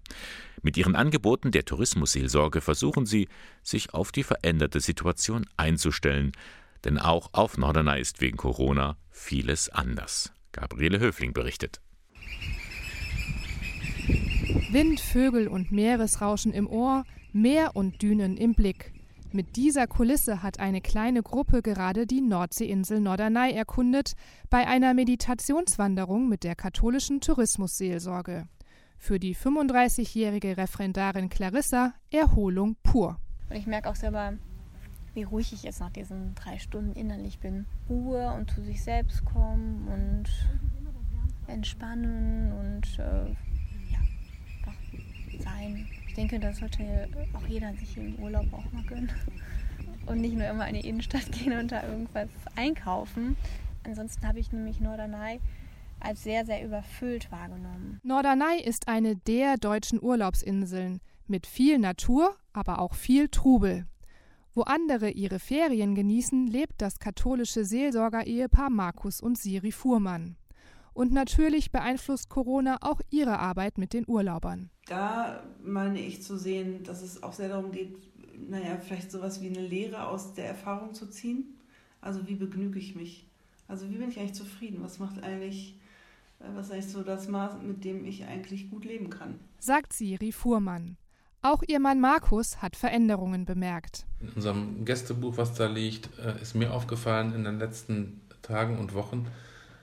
Mit 0.62 0.78
ihren 0.78 0.96
Angeboten 0.96 1.52
der 1.52 1.66
Tourismusseelsorge 1.66 2.62
versuchen 2.62 3.06
sie, 3.06 3.28
sich 3.62 3.94
auf 3.94 4.12
die 4.12 4.24
veränderte 4.24 4.80
Situation 4.80 5.46
einzustellen, 5.58 6.32
denn 6.86 6.98
auch 6.98 7.30
auf 7.34 7.58
Norderney 7.58 8.00
ist 8.00 8.22
wegen 8.22 8.38
Corona 8.38 8.98
vieles 9.12 9.70
anders. 9.70 10.34
Gabriele 10.52 11.00
Höfling 11.00 11.34
berichtet. 11.34 11.82
Wind, 14.72 15.00
Vögel 15.00 15.48
und 15.48 15.72
Meeresrauschen 15.72 16.54
im 16.54 16.68
Ohr, 16.68 17.04
Meer 17.32 17.76
und 17.76 18.02
Dünen 18.02 18.38
im 18.38 18.54
Blick. 18.54 18.93
Mit 19.36 19.56
dieser 19.56 19.88
Kulisse 19.88 20.44
hat 20.44 20.60
eine 20.60 20.80
kleine 20.80 21.24
Gruppe 21.24 21.63
gerade 21.63 22.06
die 22.06 22.22
Nordseeinsel 22.22 23.00
Norderney 23.00 23.52
erkundet, 23.52 24.13
bei 24.52 24.68
einer 24.68 24.94
Meditationswanderung 24.94 26.30
mit 26.30 26.44
der 26.44 26.54
katholischen 26.54 27.20
Tourismusseelsorge. 27.20 28.48
Für 29.00 29.18
die 29.18 29.36
35-jährige 29.36 30.56
Referendarin 30.56 31.30
Clarissa 31.30 31.96
Erholung 32.12 32.75
pur. 32.84 33.18
Und 33.50 33.56
ich 33.56 33.66
merke 33.66 33.90
auch 33.90 33.96
selber, 33.96 34.34
wie 35.16 35.24
ruhig 35.24 35.52
ich 35.52 35.63
jetzt 35.63 35.80
nach 35.80 35.90
diesen 35.90 36.36
drei 36.36 36.60
Stunden 36.60 36.94
innerlich 36.94 37.40
bin. 37.40 37.66
Ruhe 37.90 38.32
und 38.34 38.52
zu 38.52 38.62
sich 38.62 38.84
selbst 38.84 39.25
kommen 39.25 39.88
und 39.88 40.25
entspannen 41.48 42.52
und 42.52 43.00
äh, 43.00 43.32
ja, 43.92 44.00
sein. 45.40 45.88
Ich 46.13 46.17
denke, 46.17 46.39
das 46.39 46.60
sollte 46.60 47.10
auch 47.34 47.48
jeder 47.48 47.74
sich 47.74 47.98
im 47.98 48.13
Urlaub 48.20 48.46
auch 48.53 48.72
mal 48.72 48.84
gönnen. 48.84 49.10
Und 50.05 50.22
nicht 50.22 50.36
nur 50.36 50.48
immer 50.48 50.67
in 50.67 50.75
die 50.75 50.88
Innenstadt 50.88 51.32
gehen 51.32 51.58
und 51.58 51.72
da 51.72 51.82
irgendwas 51.82 52.29
einkaufen. 52.55 53.36
Ansonsten 53.84 54.27
habe 54.27 54.38
ich 54.38 54.51
nämlich 54.51 54.79
Norderney 54.79 55.39
als 56.00 56.22
sehr, 56.22 56.46
sehr 56.46 56.63
überfüllt 56.63 57.32
wahrgenommen. 57.32 58.00
Norderney 58.03 58.62
ist 58.63 58.88
eine 58.88 59.15
der 59.15 59.58
deutschen 59.58 60.00
Urlaubsinseln 60.03 61.01
mit 61.25 61.48
viel 61.48 61.79
Natur, 61.79 62.36
aber 62.53 62.77
auch 62.77 62.93
viel 62.93 63.27
Trubel. 63.29 63.88
Wo 64.53 64.62
andere 64.62 65.10
ihre 65.10 65.39
Ferien 65.39 65.96
genießen, 65.96 66.46
lebt 66.46 66.75
das 66.77 67.00
katholische 67.00 67.65
Seelsorger-Ehepaar 67.65 68.70
Markus 68.70 69.20
und 69.20 69.39
Siri 69.39 69.72
Fuhrmann. 69.72 70.36
Und 70.94 71.12
natürlich 71.12 71.72
beeinflusst 71.72 72.30
Corona 72.30 72.78
auch 72.82 73.02
ihre 73.10 73.40
Arbeit 73.40 73.78
mit 73.78 73.94
den 73.94 74.06
Urlaubern. 74.08 74.70
Da 74.86 75.44
meine 75.64 76.00
ich 76.00 76.22
zu 76.22 76.38
sehen, 76.38 76.84
dass 76.84 77.02
es 77.02 77.24
auch 77.24 77.34
sehr 77.34 77.50
darum 77.50 77.72
geht, 77.72 77.96
naja, 78.50 78.78
vielleicht 78.78 79.12
sowas 79.12 79.42
wie 79.42 79.48
eine 79.48 79.66
Lehre 79.66 80.08
aus 80.08 80.34
der 80.34 80.48
Erfahrung 80.48 80.94
zu 80.94 81.08
ziehen. 81.08 81.58
Also 82.02 82.28
wie 82.28 82.36
begnüge 82.36 82.80
ich 82.80 82.96
mich? 82.96 83.28
Also 83.68 83.90
wie 83.90 83.96
bin 83.96 84.10
ich 84.10 84.20
eigentlich 84.20 84.34
zufrieden? 84.34 84.84
Was 84.84 85.00
macht 85.00 85.24
eigentlich 85.24 85.76
was 86.56 86.72
heißt 86.72 86.92
so 86.92 87.04
das 87.04 87.28
Maß, 87.28 87.62
mit 87.62 87.84
dem 87.84 88.06
ich 88.06 88.26
eigentlich 88.26 88.70
gut 88.70 88.86
leben 88.86 89.10
kann. 89.10 89.40
Sagt 89.60 89.94
Siri 89.94 90.32
Fuhrmann. 90.32 90.98
Auch 91.42 91.62
ihr 91.68 91.80
Mann 91.80 92.00
Markus 92.00 92.62
hat 92.62 92.76
Veränderungen 92.76 93.46
bemerkt. 93.46 94.06
In 94.22 94.30
unserem 94.30 94.86
Gästebuch, 94.86 95.38
was 95.38 95.54
da 95.54 95.68
liegt, 95.68 96.10
äh, 96.20 96.42
ist 96.42 96.56
mir 96.56 96.74
aufgefallen 96.74 97.34
in 97.34 97.44
den 97.44 97.60
letzten 97.60 98.22
Tagen 98.42 98.78
und 98.78 98.94
Wochen, 98.94 99.28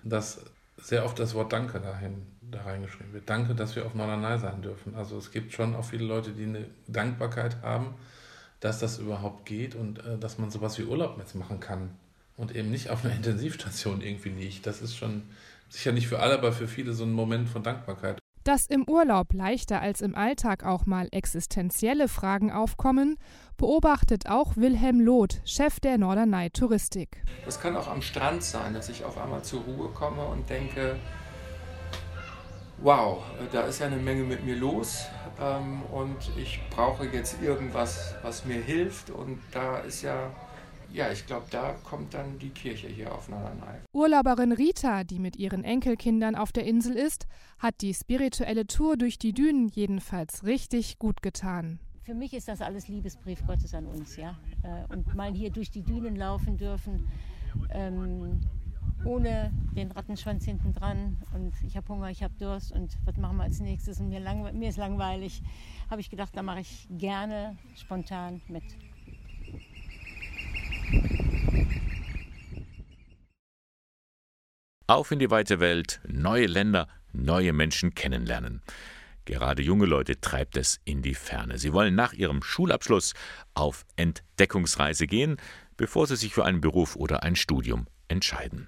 dass 0.03 0.45
sehr 0.83 1.05
oft 1.05 1.19
das 1.19 1.35
Wort 1.35 1.53
Danke 1.53 1.81
dahin 1.81 2.27
da 2.51 2.63
reingeschrieben 2.63 3.13
wird. 3.13 3.29
Danke, 3.29 3.55
dass 3.55 3.77
wir 3.77 3.87
auf 3.87 3.95
Norderney 3.95 4.39
sein 4.39 4.63
dürfen. 4.63 4.95
Also 4.95 5.17
es 5.19 5.31
gibt 5.31 5.53
schon 5.53 5.75
auch 5.75 5.85
viele 5.85 6.05
Leute, 6.05 6.33
die 6.33 6.45
eine 6.45 6.67
Dankbarkeit 6.89 7.63
haben, 7.63 7.95
dass 8.61 8.79
das 8.79 8.99
überhaupt 8.99 9.47
geht 9.47 9.75
und 9.75 10.05
äh, 10.05 10.19
dass 10.19 10.39
man 10.39 10.51
sowas 10.51 10.79
wie 10.79 10.85
Urlaub 10.85 11.17
jetzt 11.19 11.35
machen 11.35 11.61
kann 11.61 11.91
und 12.37 12.55
eben 12.55 12.71
nicht 12.71 12.91
auf 12.91 13.05
einer 13.05 13.15
Intensivstation 13.17 14.01
irgendwie 14.01 14.31
liegt. 14.31 14.67
Das 14.67 14.83
ist 14.83 14.97
schon 14.97 15.23
sicher 15.69 15.93
nicht 15.93 16.09
für 16.09 16.19
alle, 16.21 16.35
aber 16.35 16.53
für 16.53 16.69
viele 16.69 16.93
so 16.93 17.05
ein 17.05 17.13
Moment 17.13 17.49
von 17.49 17.63
Dankbarkeit. 17.63 18.19
Dass 18.45 18.67
im 18.67 18.89
Urlaub 18.89 19.35
leichter 19.35 19.83
als 19.83 20.01
im 20.01 20.15
Alltag 20.15 20.65
auch 20.65 20.87
mal 20.87 21.09
existenzielle 21.13 22.09
Fragen 22.09 22.51
aufkommen, 22.51 23.19
beobachtet 23.59 24.31
auch 24.31 24.57
Wilhelm 24.57 25.01
Loth, 25.01 25.43
Chef 25.45 25.79
der 25.81 25.99
Norderney 25.99 26.49
Touristik. 26.49 27.23
Es 27.47 27.61
kann 27.61 27.77
auch 27.77 27.89
am 27.89 28.01
Strand 28.01 28.43
sein, 28.43 28.73
dass 28.73 28.89
ich 28.89 29.05
auf 29.05 29.19
einmal 29.19 29.43
zur 29.43 29.61
Ruhe 29.65 29.91
komme 29.91 30.25
und 30.25 30.49
denke, 30.49 30.97
wow, 32.79 33.23
da 33.53 33.63
ist 33.63 33.81
ja 33.81 33.87
eine 33.87 33.97
Menge 33.97 34.25
mit 34.25 34.43
mir 34.45 34.57
los 34.57 35.05
ähm, 35.39 35.83
und 35.93 36.17
ich 36.39 36.61
brauche 36.71 37.05
jetzt 37.07 37.43
irgendwas, 37.43 38.15
was 38.23 38.47
mir 38.47 38.61
hilft 38.63 39.11
und 39.11 39.39
da 39.53 39.81
ist 39.81 40.01
ja 40.01 40.31
ja, 40.93 41.11
ich 41.11 41.27
glaube, 41.27 41.47
da 41.51 41.75
kommt 41.85 42.15
dann 42.15 42.39
die 42.39 42.51
Kirche 42.51 42.89
hier 42.89 43.15
auf 43.15 43.29
Norderney. 43.29 43.79
Urlauberin 43.93 44.53
Rita, 44.53 45.05
die 45.05 45.19
mit 45.19 45.37
ihren 45.37 45.65
Enkelkindern 45.65 46.35
auf 46.35 46.53
der 46.53 46.65
Insel 46.65 46.97
ist, 46.97 47.27
hat 47.59 47.81
die 47.81 47.95
spirituelle 47.95 48.67
Tour 48.67 48.97
durch 48.97 49.19
die 49.19 49.33
Dünen 49.33 49.69
jedenfalls 49.69 50.45
richtig 50.45 50.99
gut 50.99 51.23
getan. 51.23 51.79
Für 52.03 52.15
mich 52.15 52.35
ist 52.35 52.49
das 52.49 52.61
alles 52.61 52.89
Liebesbrief 52.89 53.47
Gottes 53.47 53.75
an 53.75 53.87
uns, 53.87 54.17
ja. 54.17 54.37
Äh, 54.63 54.93
und 54.93 55.15
mal 55.15 55.33
hier 55.33 55.51
durch 55.51 55.71
die 55.71 55.83
Dünen 55.83 56.17
laufen 56.17 56.57
dürfen, 56.57 57.09
ähm, 57.71 58.41
ohne 59.05 59.53
den 59.77 59.93
Rattenschwanz 59.93 60.45
hinten 60.45 60.73
dran. 60.73 61.17
Und 61.35 61.53
ich 61.65 61.77
habe 61.77 61.89
Hunger, 61.89 62.11
ich 62.11 62.23
habe 62.23 62.35
Durst 62.39 62.73
und 62.73 62.99
was 63.05 63.17
machen 63.17 63.37
wir 63.37 63.45
als 63.45 63.61
nächstes? 63.61 64.01
Und 64.01 64.09
mir, 64.09 64.21
mir 64.53 64.69
ist 64.69 64.77
langweilig. 64.77 65.43
Habe 65.89 66.01
ich 66.01 66.11
gedacht, 66.11 66.31
da 66.35 66.43
mache 66.43 66.61
ich 66.61 66.89
gerne 66.91 67.57
spontan 67.77 68.41
mit. 68.49 68.65
Auf 74.87 75.13
in 75.13 75.21
die 75.21 75.31
weite 75.31 75.61
Welt, 75.61 76.01
neue 76.09 76.47
Länder, 76.47 76.89
neue 77.13 77.53
Menschen 77.53 77.95
kennenlernen. 77.95 78.61
Gerade 79.25 79.63
junge 79.63 79.87
Leute 79.87 80.21
treibt 80.21 80.57
es 80.57 80.81
in 80.85 81.03
die 81.03 81.15
Ferne. 81.15 81.59
Sie 81.59 81.73
wollen 81.73 81.95
nach 81.95 82.13
ihrem 82.13 82.43
Schulabschluss 82.43 83.15
auf 83.55 83.87
Entdeckungsreise 83.95 85.07
gehen, 85.07 85.37
bevor 85.77 86.09
sie 86.09 86.17
sich 86.17 86.35
für 86.35 86.45
einen 86.45 86.61
Beruf 86.61 86.97
oder 86.97 87.23
ein 87.23 87.37
Studium 87.37 87.87
entscheiden. 88.09 88.67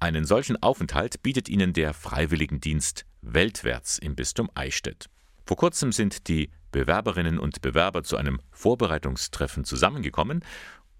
Einen 0.00 0.24
solchen 0.24 0.60
Aufenthalt 0.60 1.22
bietet 1.22 1.48
ihnen 1.48 1.72
der 1.74 1.94
Freiwilligendienst 1.94 3.06
Weltwärts 3.22 3.98
im 3.98 4.16
Bistum 4.16 4.50
Eichstätt. 4.54 5.06
Vor 5.46 5.56
kurzem 5.56 5.92
sind 5.92 6.26
die 6.26 6.50
Bewerberinnen 6.72 7.38
und 7.38 7.62
Bewerber 7.62 8.02
zu 8.02 8.16
einem 8.16 8.40
Vorbereitungstreffen 8.50 9.64
zusammengekommen 9.64 10.44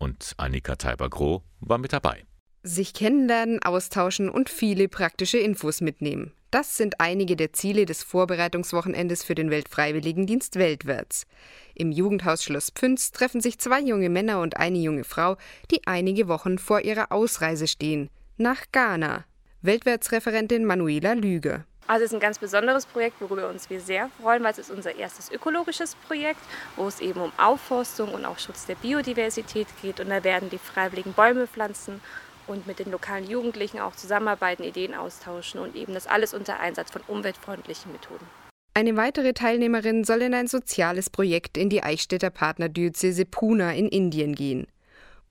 und 0.01 0.35
Annika 0.39 0.75
Teiber-Groh 0.75 1.43
war 1.61 1.79
mit 1.79 1.93
dabei. 1.93 2.25
Sich 2.63 2.93
kennenlernen, 2.93 3.63
austauschen 3.63 4.29
und 4.29 4.51
viele 4.51 4.89
praktische 4.89 5.39
Infos 5.39 5.81
mitnehmen. 5.81 6.33
Das 6.51 6.77
sind 6.77 7.01
einige 7.01 7.37
der 7.37 7.53
Ziele 7.53 7.87
des 7.87 8.03
Vorbereitungswochenendes 8.03 9.23
für 9.23 9.37
den 9.37 9.51
Weltfreiwilligendienst 9.51 10.57
Weltwärts. 10.57 11.27
Im 11.75 11.93
Jugendhaus 11.93 12.43
Schloss 12.43 12.73
Pünz 12.73 13.13
treffen 13.13 13.41
sich 13.41 13.59
zwei 13.61 13.81
junge 13.81 14.09
Männer 14.09 14.41
und 14.41 14.57
eine 14.57 14.79
junge 14.79 15.05
Frau, 15.05 15.37
die 15.71 15.87
einige 15.87 16.27
Wochen 16.27 16.59
vor 16.59 16.81
ihrer 16.81 17.13
Ausreise 17.13 17.69
stehen. 17.69 18.11
Nach 18.37 18.65
Ghana. 18.73 19.25
Weltwärtsreferentin 19.63 20.65
Manuela 20.65 21.13
Lüge. 21.13 21.65
Also 21.91 22.05
es 22.05 22.13
ist 22.13 22.17
ein 22.17 22.21
ganz 22.21 22.39
besonderes 22.39 22.87
Projekt, 22.87 23.21
worüber 23.21 23.49
uns 23.49 23.69
wir 23.69 23.81
sehr 23.81 24.11
freuen, 24.23 24.45
weil 24.45 24.53
es 24.53 24.61
ist 24.61 24.71
unser 24.71 24.95
erstes 24.95 25.29
ökologisches 25.29 25.97
Projekt, 25.97 26.39
wo 26.77 26.87
es 26.87 27.01
eben 27.01 27.21
um 27.21 27.33
Aufforstung 27.37 28.15
und 28.15 28.25
auch 28.25 28.39
Schutz 28.39 28.65
der 28.65 28.77
Biodiversität 28.77 29.67
geht. 29.83 29.99
Und 29.99 30.09
da 30.11 30.23
werden 30.23 30.51
die 30.51 30.59
Freiwilligen 30.59 31.15
Bäume 31.15 31.49
pflanzen 31.49 32.01
und 32.47 32.69
mit 32.69 32.79
den 32.79 32.93
lokalen 32.93 33.29
Jugendlichen 33.29 33.81
auch 33.81 33.97
zusammenarbeiten, 33.97 34.63
Ideen 34.63 34.95
austauschen 34.95 35.59
und 35.59 35.75
eben 35.75 35.93
das 35.93 36.07
alles 36.07 36.33
unter 36.33 36.61
Einsatz 36.61 36.93
von 36.93 37.03
umweltfreundlichen 37.09 37.91
Methoden. 37.91 38.25
Eine 38.73 38.97
weitere 38.97 39.33
Teilnehmerin 39.33 40.05
soll 40.05 40.23
in 40.23 40.33
ein 40.33 40.47
soziales 40.47 41.11
Projekt 41.11 41.59
in 41.59 41.71
die 41.71 41.83
Eichstätter 41.83 42.31
Partnerdiözese 42.31 43.25
Pune 43.25 43.77
in 43.77 43.89
Indien 43.89 44.37
gehen. 44.37 44.69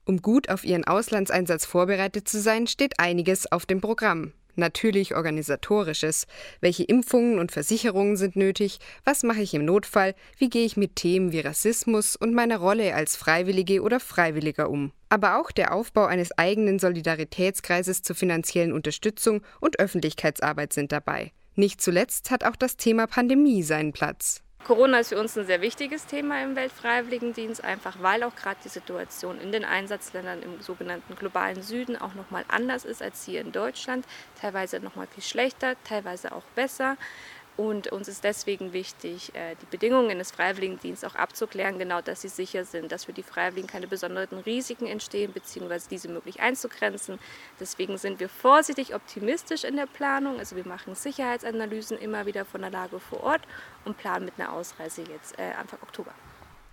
Um 0.04 0.20
gut 0.20 0.50
auf 0.50 0.64
ihren 0.64 0.84
Auslandseinsatz 0.84 1.64
vorbereitet 1.64 2.28
zu 2.28 2.38
sein, 2.38 2.66
steht 2.66 3.00
einiges 3.00 3.50
auf 3.50 3.64
dem 3.64 3.80
Programm 3.80 4.34
natürlich 4.56 5.14
organisatorisches. 5.14 6.26
Welche 6.60 6.84
Impfungen 6.84 7.38
und 7.38 7.52
Versicherungen 7.52 8.16
sind 8.16 8.36
nötig? 8.36 8.78
Was 9.04 9.22
mache 9.22 9.42
ich 9.42 9.54
im 9.54 9.64
Notfall? 9.64 10.14
Wie 10.38 10.48
gehe 10.48 10.66
ich 10.66 10.76
mit 10.76 10.96
Themen 10.96 11.32
wie 11.32 11.40
Rassismus 11.40 12.16
und 12.16 12.34
meiner 12.34 12.58
Rolle 12.58 12.94
als 12.94 13.16
Freiwillige 13.16 13.82
oder 13.82 14.00
Freiwilliger 14.00 14.70
um? 14.70 14.92
Aber 15.08 15.40
auch 15.40 15.50
der 15.50 15.74
Aufbau 15.74 16.06
eines 16.06 16.36
eigenen 16.38 16.78
Solidaritätskreises 16.78 18.02
zur 18.02 18.16
finanziellen 18.16 18.72
Unterstützung 18.72 19.42
und 19.60 19.78
Öffentlichkeitsarbeit 19.78 20.72
sind 20.72 20.92
dabei. 20.92 21.32
Nicht 21.56 21.80
zuletzt 21.80 22.30
hat 22.30 22.44
auch 22.44 22.56
das 22.56 22.76
Thema 22.76 23.06
Pandemie 23.06 23.62
seinen 23.62 23.92
Platz. 23.92 24.42
Corona 24.64 25.00
ist 25.00 25.08
für 25.08 25.18
uns 25.18 25.36
ein 25.38 25.46
sehr 25.46 25.62
wichtiges 25.62 26.04
Thema 26.06 26.42
im 26.42 26.54
Weltfreiwilligendienst, 26.54 27.64
einfach 27.64 27.96
weil 28.00 28.22
auch 28.22 28.36
gerade 28.36 28.60
die 28.62 28.68
Situation 28.68 29.40
in 29.40 29.52
den 29.52 29.64
Einsatzländern 29.64 30.42
im 30.42 30.60
sogenannten 30.60 31.16
globalen 31.16 31.62
Süden 31.62 31.96
auch 31.96 32.14
nochmal 32.14 32.44
anders 32.46 32.84
ist 32.84 33.02
als 33.02 33.24
hier 33.24 33.40
in 33.40 33.52
Deutschland. 33.52 34.04
Teilweise 34.40 34.78
nochmal 34.78 35.06
viel 35.06 35.22
schlechter, 35.22 35.76
teilweise 35.84 36.32
auch 36.32 36.44
besser. 36.54 36.98
Und 37.56 37.88
uns 37.88 38.08
ist 38.08 38.24
deswegen 38.24 38.72
wichtig, 38.72 39.34
äh, 39.34 39.54
die 39.60 39.66
Bedingungen 39.66 40.18
des 40.18 40.30
Freiwilligendienstes 40.30 41.10
auch 41.10 41.14
abzuklären, 41.14 41.78
genau 41.78 42.00
dass 42.00 42.22
sie 42.22 42.28
sicher 42.28 42.64
sind, 42.64 42.90
dass 42.90 43.04
für 43.04 43.12
die 43.12 43.22
Freiwilligen 43.22 43.68
keine 43.68 43.86
besonderen 43.86 44.38
Risiken 44.38 44.86
entstehen, 44.86 45.32
beziehungsweise 45.32 45.88
diese 45.88 46.08
möglich 46.08 46.40
einzugrenzen. 46.40 47.18
Deswegen 47.58 47.98
sind 47.98 48.18
wir 48.18 48.28
vorsichtig 48.28 48.94
optimistisch 48.94 49.64
in 49.64 49.76
der 49.76 49.86
Planung. 49.86 50.38
Also 50.38 50.56
wir 50.56 50.66
machen 50.66 50.94
Sicherheitsanalysen 50.94 51.98
immer 51.98 52.24
wieder 52.26 52.44
von 52.44 52.62
der 52.62 52.70
Lage 52.70 52.98
vor 52.98 53.22
Ort 53.22 53.42
und 53.84 53.98
planen 53.98 54.24
mit 54.24 54.34
einer 54.38 54.52
Ausreise 54.52 55.02
jetzt 55.02 55.38
äh, 55.38 55.52
Anfang 55.58 55.80
Oktober. 55.82 56.12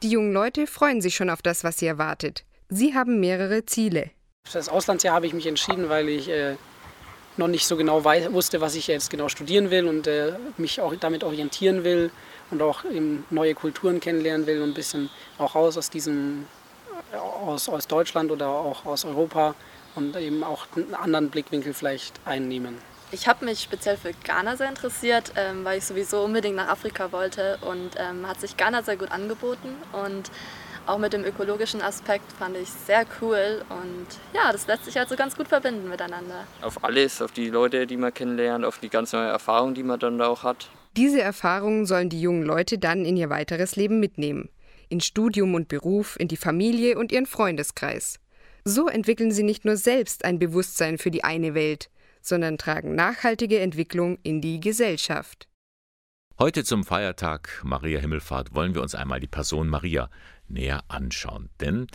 Die 0.04 0.10
jungen 0.10 0.32
Leute 0.32 0.68
freuen 0.68 1.02
sich 1.02 1.16
schon 1.16 1.30
auf 1.30 1.42
das, 1.42 1.64
was 1.64 1.80
sie 1.80 1.88
erwartet. 1.88 2.46
Sie 2.70 2.94
haben 2.94 3.20
mehrere 3.20 3.66
Ziele. 3.66 4.12
Für 4.48 4.60
das 4.60 4.70
Auslandsjahr 4.70 5.16
habe 5.16 5.26
ich 5.26 5.34
mich 5.34 5.48
entschieden, 5.48 5.90
weil 5.90 6.08
ich 6.08 6.30
äh, 6.30 6.56
noch 7.38 7.48
nicht 7.48 7.68
so 7.68 7.78
genau 7.78 8.04
wusste, 8.04 8.62
was 8.62 8.76
ich 8.76 8.88
jetzt 8.88 9.10
genau 9.10 9.30
studieren 9.30 9.70
will 9.72 9.88
und 9.88 10.08
äh, 10.08 10.34
mich 10.58 10.82
auch 10.82 10.94
damit 10.96 11.24
orientieren 11.24 11.84
will 11.84 12.12
und 12.52 12.62
auch 12.62 12.84
neue 13.30 13.54
Kulturen 13.54 14.00
kennenlernen 14.00 14.48
will 14.48 14.62
und 14.62 14.70
ein 14.70 14.74
bisschen 14.74 15.10
auch 15.38 15.56
raus 15.56 15.78
aus 15.78 15.90
diesem, 15.90 16.46
äh, 17.12 17.18
aus, 17.18 17.70
aus 17.70 17.88
Deutschland 17.88 18.32
oder 18.32 18.48
auch 18.48 18.86
aus 18.86 19.06
Europa 19.06 19.56
und 19.96 20.16
eben 20.16 20.44
auch 20.44 20.68
einen 20.76 20.96
anderen 20.96 21.30
Blickwinkel 21.30 21.74
vielleicht 21.74 22.20
einnehmen. 22.26 22.78
Ich 23.12 23.28
habe 23.28 23.46
mich 23.46 23.62
speziell 23.62 23.96
für 23.96 24.12
Ghana 24.12 24.58
sehr 24.58 24.68
interessiert, 24.68 25.32
ähm, 25.38 25.64
weil 25.64 25.78
ich 25.78 25.86
sowieso 25.86 26.24
unbedingt 26.24 26.58
nach 26.58 26.68
Afrika 26.68 27.12
wollte 27.14 27.58
und 27.62 27.92
ähm, 27.98 28.28
hat 28.28 28.42
sich 28.42 28.58
Ghana 28.58 28.84
sehr 28.84 28.98
gut 28.98 29.12
angeboten 29.12 29.70
und 29.94 30.30
auch 30.88 30.98
mit 30.98 31.14
dem 31.14 31.24
ökologischen 31.24 31.82
Aspekt 31.82 32.32
fand 32.32 32.56
ich 32.58 32.70
sehr 32.70 33.06
cool 33.22 33.64
und 33.70 34.08
ja, 34.34 34.52
das 34.52 34.68
lässt 34.68 34.86
sich 34.86 34.98
also 34.98 35.16
ganz 35.16 35.36
gut 35.36 35.48
verbinden 35.48 35.90
miteinander. 35.90 36.46
Auf 36.62 36.84
alles, 36.84 37.22
auf 37.22 37.32
die 37.32 37.50
Leute, 37.50 37.88
die 37.88 37.98
man 37.98 38.14
kennenlernt, 38.14 38.66
auf 38.66 38.80
die 38.80 38.90
ganz 38.90 39.14
neue 39.14 39.28
Erfahrung, 39.28 39.74
die 39.74 39.84
man 39.84 40.00
dann 40.00 40.18
da 40.18 40.28
auch 40.28 40.44
hat. 40.44 40.70
Diese 40.96 41.22
Erfahrungen 41.22 41.86
sollen 41.86 42.10
die 42.10 42.22
jungen 42.22 42.44
Leute 42.44 42.80
dann 42.80 43.06
in 43.06 43.18
ihr 43.18 43.30
weiteres 43.30 43.76
Leben 43.76 44.00
mitnehmen. 44.00 44.50
In 44.90 45.02
Studium 45.02 45.54
und 45.54 45.68
Beruf, 45.68 46.18
in 46.20 46.28
die 46.28 46.38
Familie 46.38 46.98
und 46.98 47.12
ihren 47.12 47.26
Freundeskreis. 47.26 48.20
So 48.64 48.88
entwickeln 48.88 49.32
sie 49.32 49.44
nicht 49.44 49.66
nur 49.66 49.78
selbst 49.78 50.26
ein 50.26 50.40
Bewusstsein 50.40 50.98
für 50.98 51.12
die 51.12 51.24
eine 51.24 51.54
Welt, 51.54 51.90
sondern 52.22 52.58
tragen 52.58 52.96
nachhaltige 52.96 53.60
Entwicklung 53.60 54.18
in 54.24 54.42
die 54.42 54.60
Gesellschaft. 54.60 55.48
Heute 56.40 56.64
zum 56.64 56.84
Feiertag 56.84 57.62
Maria 57.64 58.00
Himmelfahrt 58.00 58.54
wollen 58.54 58.76
wir 58.76 58.84
uns 58.84 58.94
einmal 58.94 59.20
die 59.20 59.28
Person 59.28 59.70
Maria 59.70 60.10
näher 60.50 60.84
anschauen. 60.88 61.50
Denn 61.60 61.88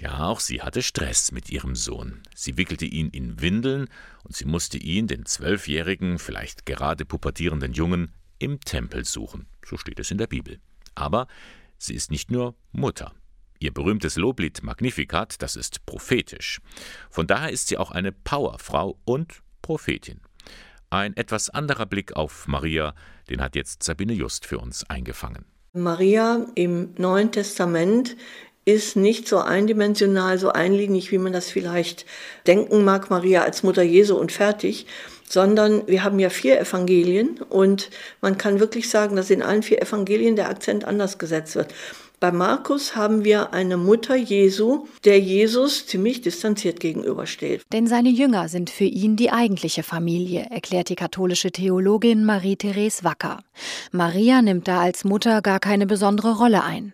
ja, 0.00 0.24
auch 0.24 0.40
sie 0.40 0.62
hatte 0.62 0.82
Stress 0.82 1.30
mit 1.30 1.50
ihrem 1.50 1.76
Sohn. 1.76 2.22
Sie 2.34 2.56
wickelte 2.56 2.86
ihn 2.86 3.10
in 3.10 3.40
Windeln 3.42 3.88
und 4.24 4.34
sie 4.34 4.46
musste 4.46 4.78
ihn, 4.78 5.06
den 5.06 5.26
zwölfjährigen, 5.26 6.18
vielleicht 6.18 6.64
gerade 6.64 7.04
pubertierenden 7.04 7.74
Jungen, 7.74 8.12
im 8.38 8.60
Tempel 8.60 9.04
suchen. 9.04 9.46
So 9.64 9.76
steht 9.76 10.00
es 10.00 10.10
in 10.10 10.16
der 10.16 10.26
Bibel. 10.26 10.58
Aber 10.94 11.26
sie 11.76 11.94
ist 11.94 12.10
nicht 12.10 12.30
nur 12.30 12.54
Mutter. 12.72 13.12
Ihr 13.58 13.74
berühmtes 13.74 14.16
Loblied 14.16 14.62
Magnificat, 14.62 15.42
das 15.42 15.54
ist 15.54 15.84
prophetisch. 15.84 16.60
Von 17.10 17.26
daher 17.26 17.50
ist 17.50 17.68
sie 17.68 17.76
auch 17.76 17.90
eine 17.90 18.10
Powerfrau 18.10 18.98
und 19.04 19.42
Prophetin. 19.60 20.22
Ein 20.88 21.14
etwas 21.14 21.50
anderer 21.50 21.84
Blick 21.84 22.16
auf 22.16 22.48
Maria, 22.48 22.94
den 23.28 23.42
hat 23.42 23.54
jetzt 23.54 23.82
Sabine 23.82 24.14
Just 24.14 24.46
für 24.46 24.58
uns 24.58 24.88
eingefangen. 24.88 25.44
Maria 25.72 26.46
im 26.56 26.94
Neuen 26.96 27.30
Testament 27.30 28.16
ist 28.64 28.96
nicht 28.96 29.28
so 29.28 29.38
eindimensional, 29.38 30.38
so 30.38 30.50
einlinig, 30.50 31.12
wie 31.12 31.18
man 31.18 31.32
das 31.32 31.48
vielleicht 31.48 32.06
denken 32.46 32.84
mag, 32.84 33.08
Maria 33.10 33.42
als 33.42 33.62
Mutter 33.62 33.82
Jesu 33.82 34.16
und 34.16 34.32
fertig, 34.32 34.86
sondern 35.28 35.86
wir 35.86 36.02
haben 36.02 36.18
ja 36.18 36.28
vier 36.28 36.60
Evangelien 36.60 37.40
und 37.48 37.90
man 38.20 38.36
kann 38.36 38.60
wirklich 38.60 38.90
sagen, 38.90 39.16
dass 39.16 39.30
in 39.30 39.42
allen 39.42 39.62
vier 39.62 39.80
Evangelien 39.80 40.36
der 40.36 40.48
Akzent 40.50 40.84
anders 40.84 41.18
gesetzt 41.18 41.54
wird. 41.54 41.72
Bei 42.20 42.32
Markus 42.32 42.96
haben 42.96 43.24
wir 43.24 43.54
eine 43.54 43.78
Mutter 43.78 44.14
Jesu, 44.14 44.86
der 45.06 45.18
Jesus 45.18 45.86
ziemlich 45.86 46.20
distanziert 46.20 46.78
gegenübersteht. 46.78 47.62
Denn 47.72 47.86
seine 47.86 48.10
Jünger 48.10 48.50
sind 48.50 48.68
für 48.68 48.84
ihn 48.84 49.16
die 49.16 49.30
eigentliche 49.30 49.82
Familie, 49.82 50.46
erklärt 50.50 50.90
die 50.90 50.96
katholische 50.96 51.50
Theologin 51.50 52.26
Marie-Therese 52.26 53.04
Wacker. 53.04 53.42
Maria 53.90 54.42
nimmt 54.42 54.68
da 54.68 54.82
als 54.82 55.04
Mutter 55.04 55.40
gar 55.40 55.60
keine 55.60 55.86
besondere 55.86 56.36
Rolle 56.36 56.62
ein. 56.62 56.92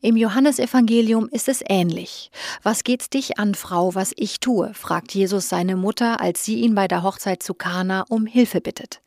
Im 0.00 0.16
Johannesevangelium 0.16 1.28
ist 1.28 1.50
es 1.50 1.62
ähnlich. 1.68 2.30
Was 2.62 2.82
geht's 2.82 3.10
dich 3.10 3.38
an, 3.38 3.54
Frau, 3.54 3.94
was 3.94 4.12
ich 4.16 4.40
tue? 4.40 4.72
fragt 4.72 5.12
Jesus 5.12 5.50
seine 5.50 5.76
Mutter, 5.76 6.18
als 6.18 6.46
sie 6.46 6.60
ihn 6.60 6.74
bei 6.74 6.88
der 6.88 7.02
Hochzeit 7.02 7.42
zu 7.42 7.52
Kana 7.52 8.06
um 8.08 8.24
Hilfe 8.24 8.62
bittet. 8.62 9.02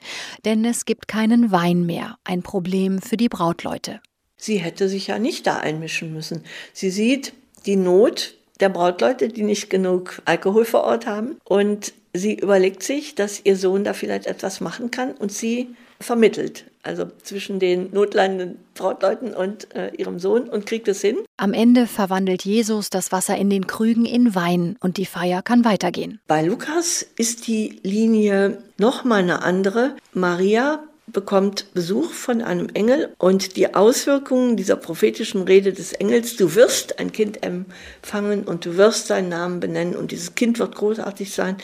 Denn 0.46 0.64
es 0.64 0.86
gibt 0.86 1.08
keinen 1.08 1.52
Wein 1.52 1.88
mehr, 1.88 2.20
ein 2.24 2.44
Problem 2.44 3.02
für 3.02 3.18
die 3.18 3.30
Brautleute. 3.30 4.00
Sie 4.38 4.58
hätte 4.58 4.90
sich 4.90 5.08
ja 5.08 5.20
nicht 5.20 5.48
da 5.48 5.58
einmischen 5.58 6.14
müssen. 6.14 6.44
Sie 6.74 6.90
sieht 6.90 7.34
die 7.66 7.76
Not 7.76 8.36
der 8.60 8.70
Brautleute, 8.70 9.28
die 9.30 9.44
nicht 9.44 9.70
genug 9.70 10.22
Alkohol 10.26 10.66
vor 10.66 10.84
Ort 10.84 11.06
haben. 11.06 11.38
Und 11.44 11.94
sie 12.14 12.36
überlegt 12.36 12.84
sich, 12.84 13.16
dass 13.16 13.42
ihr 13.44 13.56
Sohn 13.56 13.84
da 13.84 13.94
vielleicht 13.94 14.28
etwas 14.28 14.62
machen 14.62 14.92
kann 14.92 15.12
und 15.12 15.32
sie 15.32 15.76
vermittelt. 16.00 16.66
Also 16.84 17.06
zwischen 17.24 17.60
den 17.60 17.92
notleidenden 17.92 18.60
Brautleuten 18.76 19.34
und 19.34 19.74
äh, 19.74 19.92
ihrem 19.96 20.20
Sohn 20.20 20.44
und 20.44 20.66
kriegt 20.66 20.88
es 20.88 21.02
hin. 21.02 21.18
Am 21.38 21.54
Ende 21.54 21.88
verwandelt 21.88 22.46
Jesus 22.46 22.90
das 22.90 23.12
Wasser 23.12 23.36
in 23.38 23.50
den 23.50 23.66
Krügen 23.66 24.06
in 24.06 24.36
Wein 24.36 24.78
und 24.82 24.98
die 24.98 25.06
Feier 25.06 25.42
kann 25.42 25.66
weitergehen. 25.66 26.20
Bei 26.28 26.44
Lukas 26.44 27.06
ist 27.18 27.48
die 27.48 27.80
Linie 27.82 28.60
nochmal 28.78 29.24
eine 29.24 29.42
andere. 29.42 29.96
Maria 30.14 30.84
bekommt 31.08 31.74
Besuch 31.74 32.12
von 32.12 32.42
einem 32.42 32.70
Engel 32.74 33.14
und 33.20 33.56
die 33.56 33.74
Auswirkungen 33.76 34.58
dieser 34.58 34.76
prophetischen 34.76 35.44
Rede 35.44 35.72
des 35.72 35.94
Engels, 35.94 36.36
du 36.36 36.56
wirst 36.56 37.00
ein 37.00 37.12
Kind 37.12 37.44
empfangen 37.44 38.44
und 38.44 38.66
du 38.66 38.78
wirst 38.78 39.08
seinen 39.08 39.30
Namen 39.30 39.60
benennen 39.60 39.96
und 39.96 40.12
dieses 40.12 40.36
Kind 40.36 40.58
wird 40.60 40.76
großartig 40.76 41.32
sein, 41.32 41.58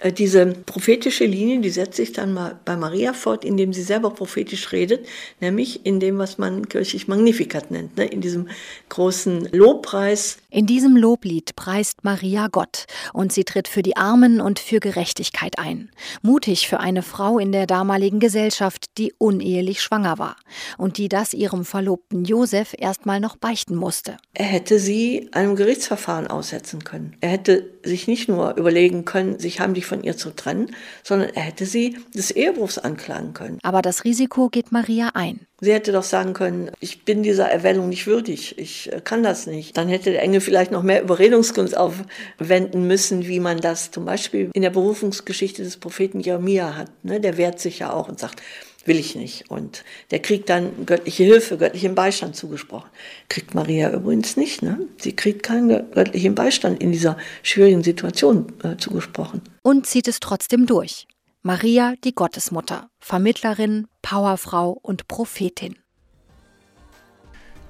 äh, 0.00 0.12
diese 0.12 0.46
prophetische 0.46 1.24
Linie, 1.24 1.60
die 1.60 1.70
setzt 1.70 1.96
sich 1.96 2.12
dann 2.12 2.32
mal 2.32 2.58
bei 2.64 2.76
Maria 2.76 3.12
fort, 3.12 3.44
indem 3.44 3.72
sie 3.72 3.82
selber 3.82 4.10
prophetisch 4.10 4.72
redet, 4.72 5.06
nämlich 5.40 5.84
in 5.86 6.00
dem, 6.00 6.18
was 6.18 6.38
man 6.38 6.68
kirchlich 6.68 7.06
Magnificat 7.06 7.70
nennt, 7.70 7.96
ne? 7.96 8.06
in 8.06 8.20
diesem 8.20 8.48
großen 8.88 9.48
Lobpreis. 9.52 10.38
In 10.52 10.66
diesem 10.66 10.96
Loblied 10.96 11.54
preist 11.54 12.02
Maria 12.02 12.48
Gott 12.48 12.86
und 13.12 13.32
sie 13.32 13.44
tritt 13.44 13.68
für 13.68 13.82
die 13.82 13.96
Armen 13.96 14.40
und 14.40 14.58
für 14.58 14.80
Gerechtigkeit 14.80 15.60
ein. 15.60 15.90
Mutig 16.22 16.66
für 16.66 16.80
eine 16.80 17.02
Frau 17.02 17.38
in 17.38 17.52
der 17.52 17.66
damaligen 17.66 18.18
Gesellschaft, 18.18 18.98
die 18.98 19.14
unehelich 19.16 19.80
schwanger 19.80 20.18
war 20.18 20.36
und 20.76 20.98
die 20.98 21.08
das 21.08 21.34
ihrem 21.34 21.64
Verlobten 21.64 22.24
Josef 22.24 22.74
erstmal 22.76 23.20
noch 23.20 23.36
beichten 23.36 23.76
musste. 23.76 24.16
Er 24.34 24.46
hätte 24.46 24.80
sie 24.80 25.28
einem 25.30 25.54
Gerichtsverfahren 25.54 26.26
aussetzen 26.26 26.82
können. 26.82 27.16
Er 27.20 27.30
hätte 27.30 27.70
sich 27.84 28.08
nicht 28.08 28.28
nur 28.28 28.56
überlegen 28.56 29.04
können, 29.04 29.38
sich 29.38 29.60
heimlich 29.60 29.86
von 29.86 30.02
ihr 30.02 30.16
zu 30.16 30.34
trennen, 30.34 30.74
sondern 31.04 31.30
er 31.30 31.42
hätte 31.42 31.64
sie 31.64 31.96
des 32.12 32.32
Ehebruchs 32.32 32.78
anklagen 32.78 33.34
können. 33.34 33.58
Aber 33.62 33.82
das 33.82 34.02
Risiko 34.02 34.48
geht 34.48 34.72
Maria 34.72 35.10
ein. 35.14 35.46
Sie 35.60 35.72
hätte 35.72 35.92
doch 35.92 36.02
sagen 36.02 36.32
können, 36.32 36.70
ich 36.80 37.04
bin 37.04 37.22
dieser 37.22 37.48
Erwählung 37.48 37.88
nicht 37.88 38.06
würdig, 38.06 38.58
ich 38.58 38.92
äh, 38.92 39.00
kann 39.02 39.22
das 39.22 39.46
nicht. 39.46 39.76
Dann 39.76 39.88
hätte 39.88 40.10
der 40.10 40.22
Engel 40.22 40.40
vielleicht 40.40 40.70
noch 40.70 40.82
mehr 40.82 41.02
Überredungskunst 41.02 41.76
aufwenden 41.76 42.86
müssen, 42.86 43.26
wie 43.26 43.40
man 43.40 43.58
das 43.58 43.90
zum 43.90 44.04
Beispiel 44.04 44.50
in 44.54 44.62
der 44.62 44.70
Berufungsgeschichte 44.70 45.62
des 45.62 45.76
Propheten 45.76 46.20
Jeremia 46.20 46.76
hat. 46.76 46.90
Ne? 47.04 47.20
Der 47.20 47.36
wehrt 47.36 47.60
sich 47.60 47.80
ja 47.80 47.92
auch 47.92 48.08
und 48.08 48.18
sagt, 48.18 48.42
will 48.86 48.98
ich 48.98 49.14
nicht. 49.14 49.50
Und 49.50 49.84
der 50.10 50.20
kriegt 50.20 50.48
dann 50.48 50.86
göttliche 50.86 51.24
Hilfe, 51.24 51.58
göttlichen 51.58 51.94
Beistand 51.94 52.36
zugesprochen. 52.36 52.88
Kriegt 53.28 53.54
Maria 53.54 53.92
übrigens 53.92 54.36
nicht. 54.36 54.62
Ne? 54.62 54.78
Sie 54.98 55.14
kriegt 55.14 55.42
keinen 55.42 55.68
göttlichen 55.92 56.34
Beistand 56.34 56.82
in 56.82 56.92
dieser 56.92 57.16
schwierigen 57.42 57.82
Situation 57.82 58.52
äh, 58.62 58.76
zugesprochen. 58.76 59.42
Und 59.62 59.86
zieht 59.86 60.08
es 60.08 60.20
trotzdem 60.20 60.66
durch. 60.66 61.06
Maria, 61.42 61.94
die 62.04 62.14
Gottesmutter, 62.14 62.90
Vermittlerin, 62.98 63.86
Powerfrau 64.02 64.72
und 64.72 65.08
Prophetin. 65.08 65.74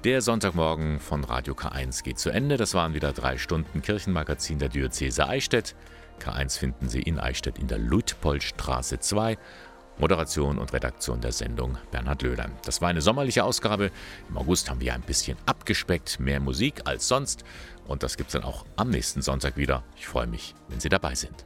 Der 0.03 0.21
Sonntagmorgen 0.21 0.99
von 0.99 1.23
Radio 1.23 1.53
K1 1.53 2.03
geht 2.03 2.19
zu 2.19 2.31
Ende. 2.31 2.57
Das 2.57 2.73
waren 2.73 2.93
wieder 2.93 3.13
drei 3.13 3.37
Stunden 3.37 3.81
Kirchenmagazin 3.81 4.59
der 4.59 4.67
Diözese 4.67 5.25
Eichstätt. 5.25 5.75
K1 6.19 6.59
finden 6.59 6.89
Sie 6.89 7.01
in 7.01 7.17
Eichstätt 7.17 7.59
in 7.59 7.69
der 7.69 7.77
Luitpoldstraße 7.77 8.99
2 8.99 9.37
Moderation 9.99 10.57
und 10.57 10.73
Redaktion 10.73 11.21
der 11.21 11.31
Sendung 11.31 11.77
Bernhard 11.91 12.23
Löhlein. 12.23 12.51
Das 12.65 12.81
war 12.81 12.89
eine 12.89 13.01
sommerliche 13.01 13.45
Ausgabe. 13.45 13.89
Im 14.27 14.37
August 14.37 14.69
haben 14.69 14.81
wir 14.81 14.93
ein 14.93 15.01
bisschen 15.01 15.37
abgespeckt, 15.45 16.19
mehr 16.19 16.41
Musik 16.41 16.81
als 16.83 17.07
sonst. 17.07 17.45
Und 17.87 18.03
das 18.03 18.17
gibt 18.17 18.31
es 18.31 18.33
dann 18.33 18.43
auch 18.43 18.65
am 18.75 18.89
nächsten 18.89 19.21
Sonntag 19.21 19.55
wieder. 19.55 19.83
Ich 19.95 20.07
freue 20.07 20.27
mich, 20.27 20.55
wenn 20.67 20.81
Sie 20.81 20.89
dabei 20.89 21.15
sind. 21.15 21.45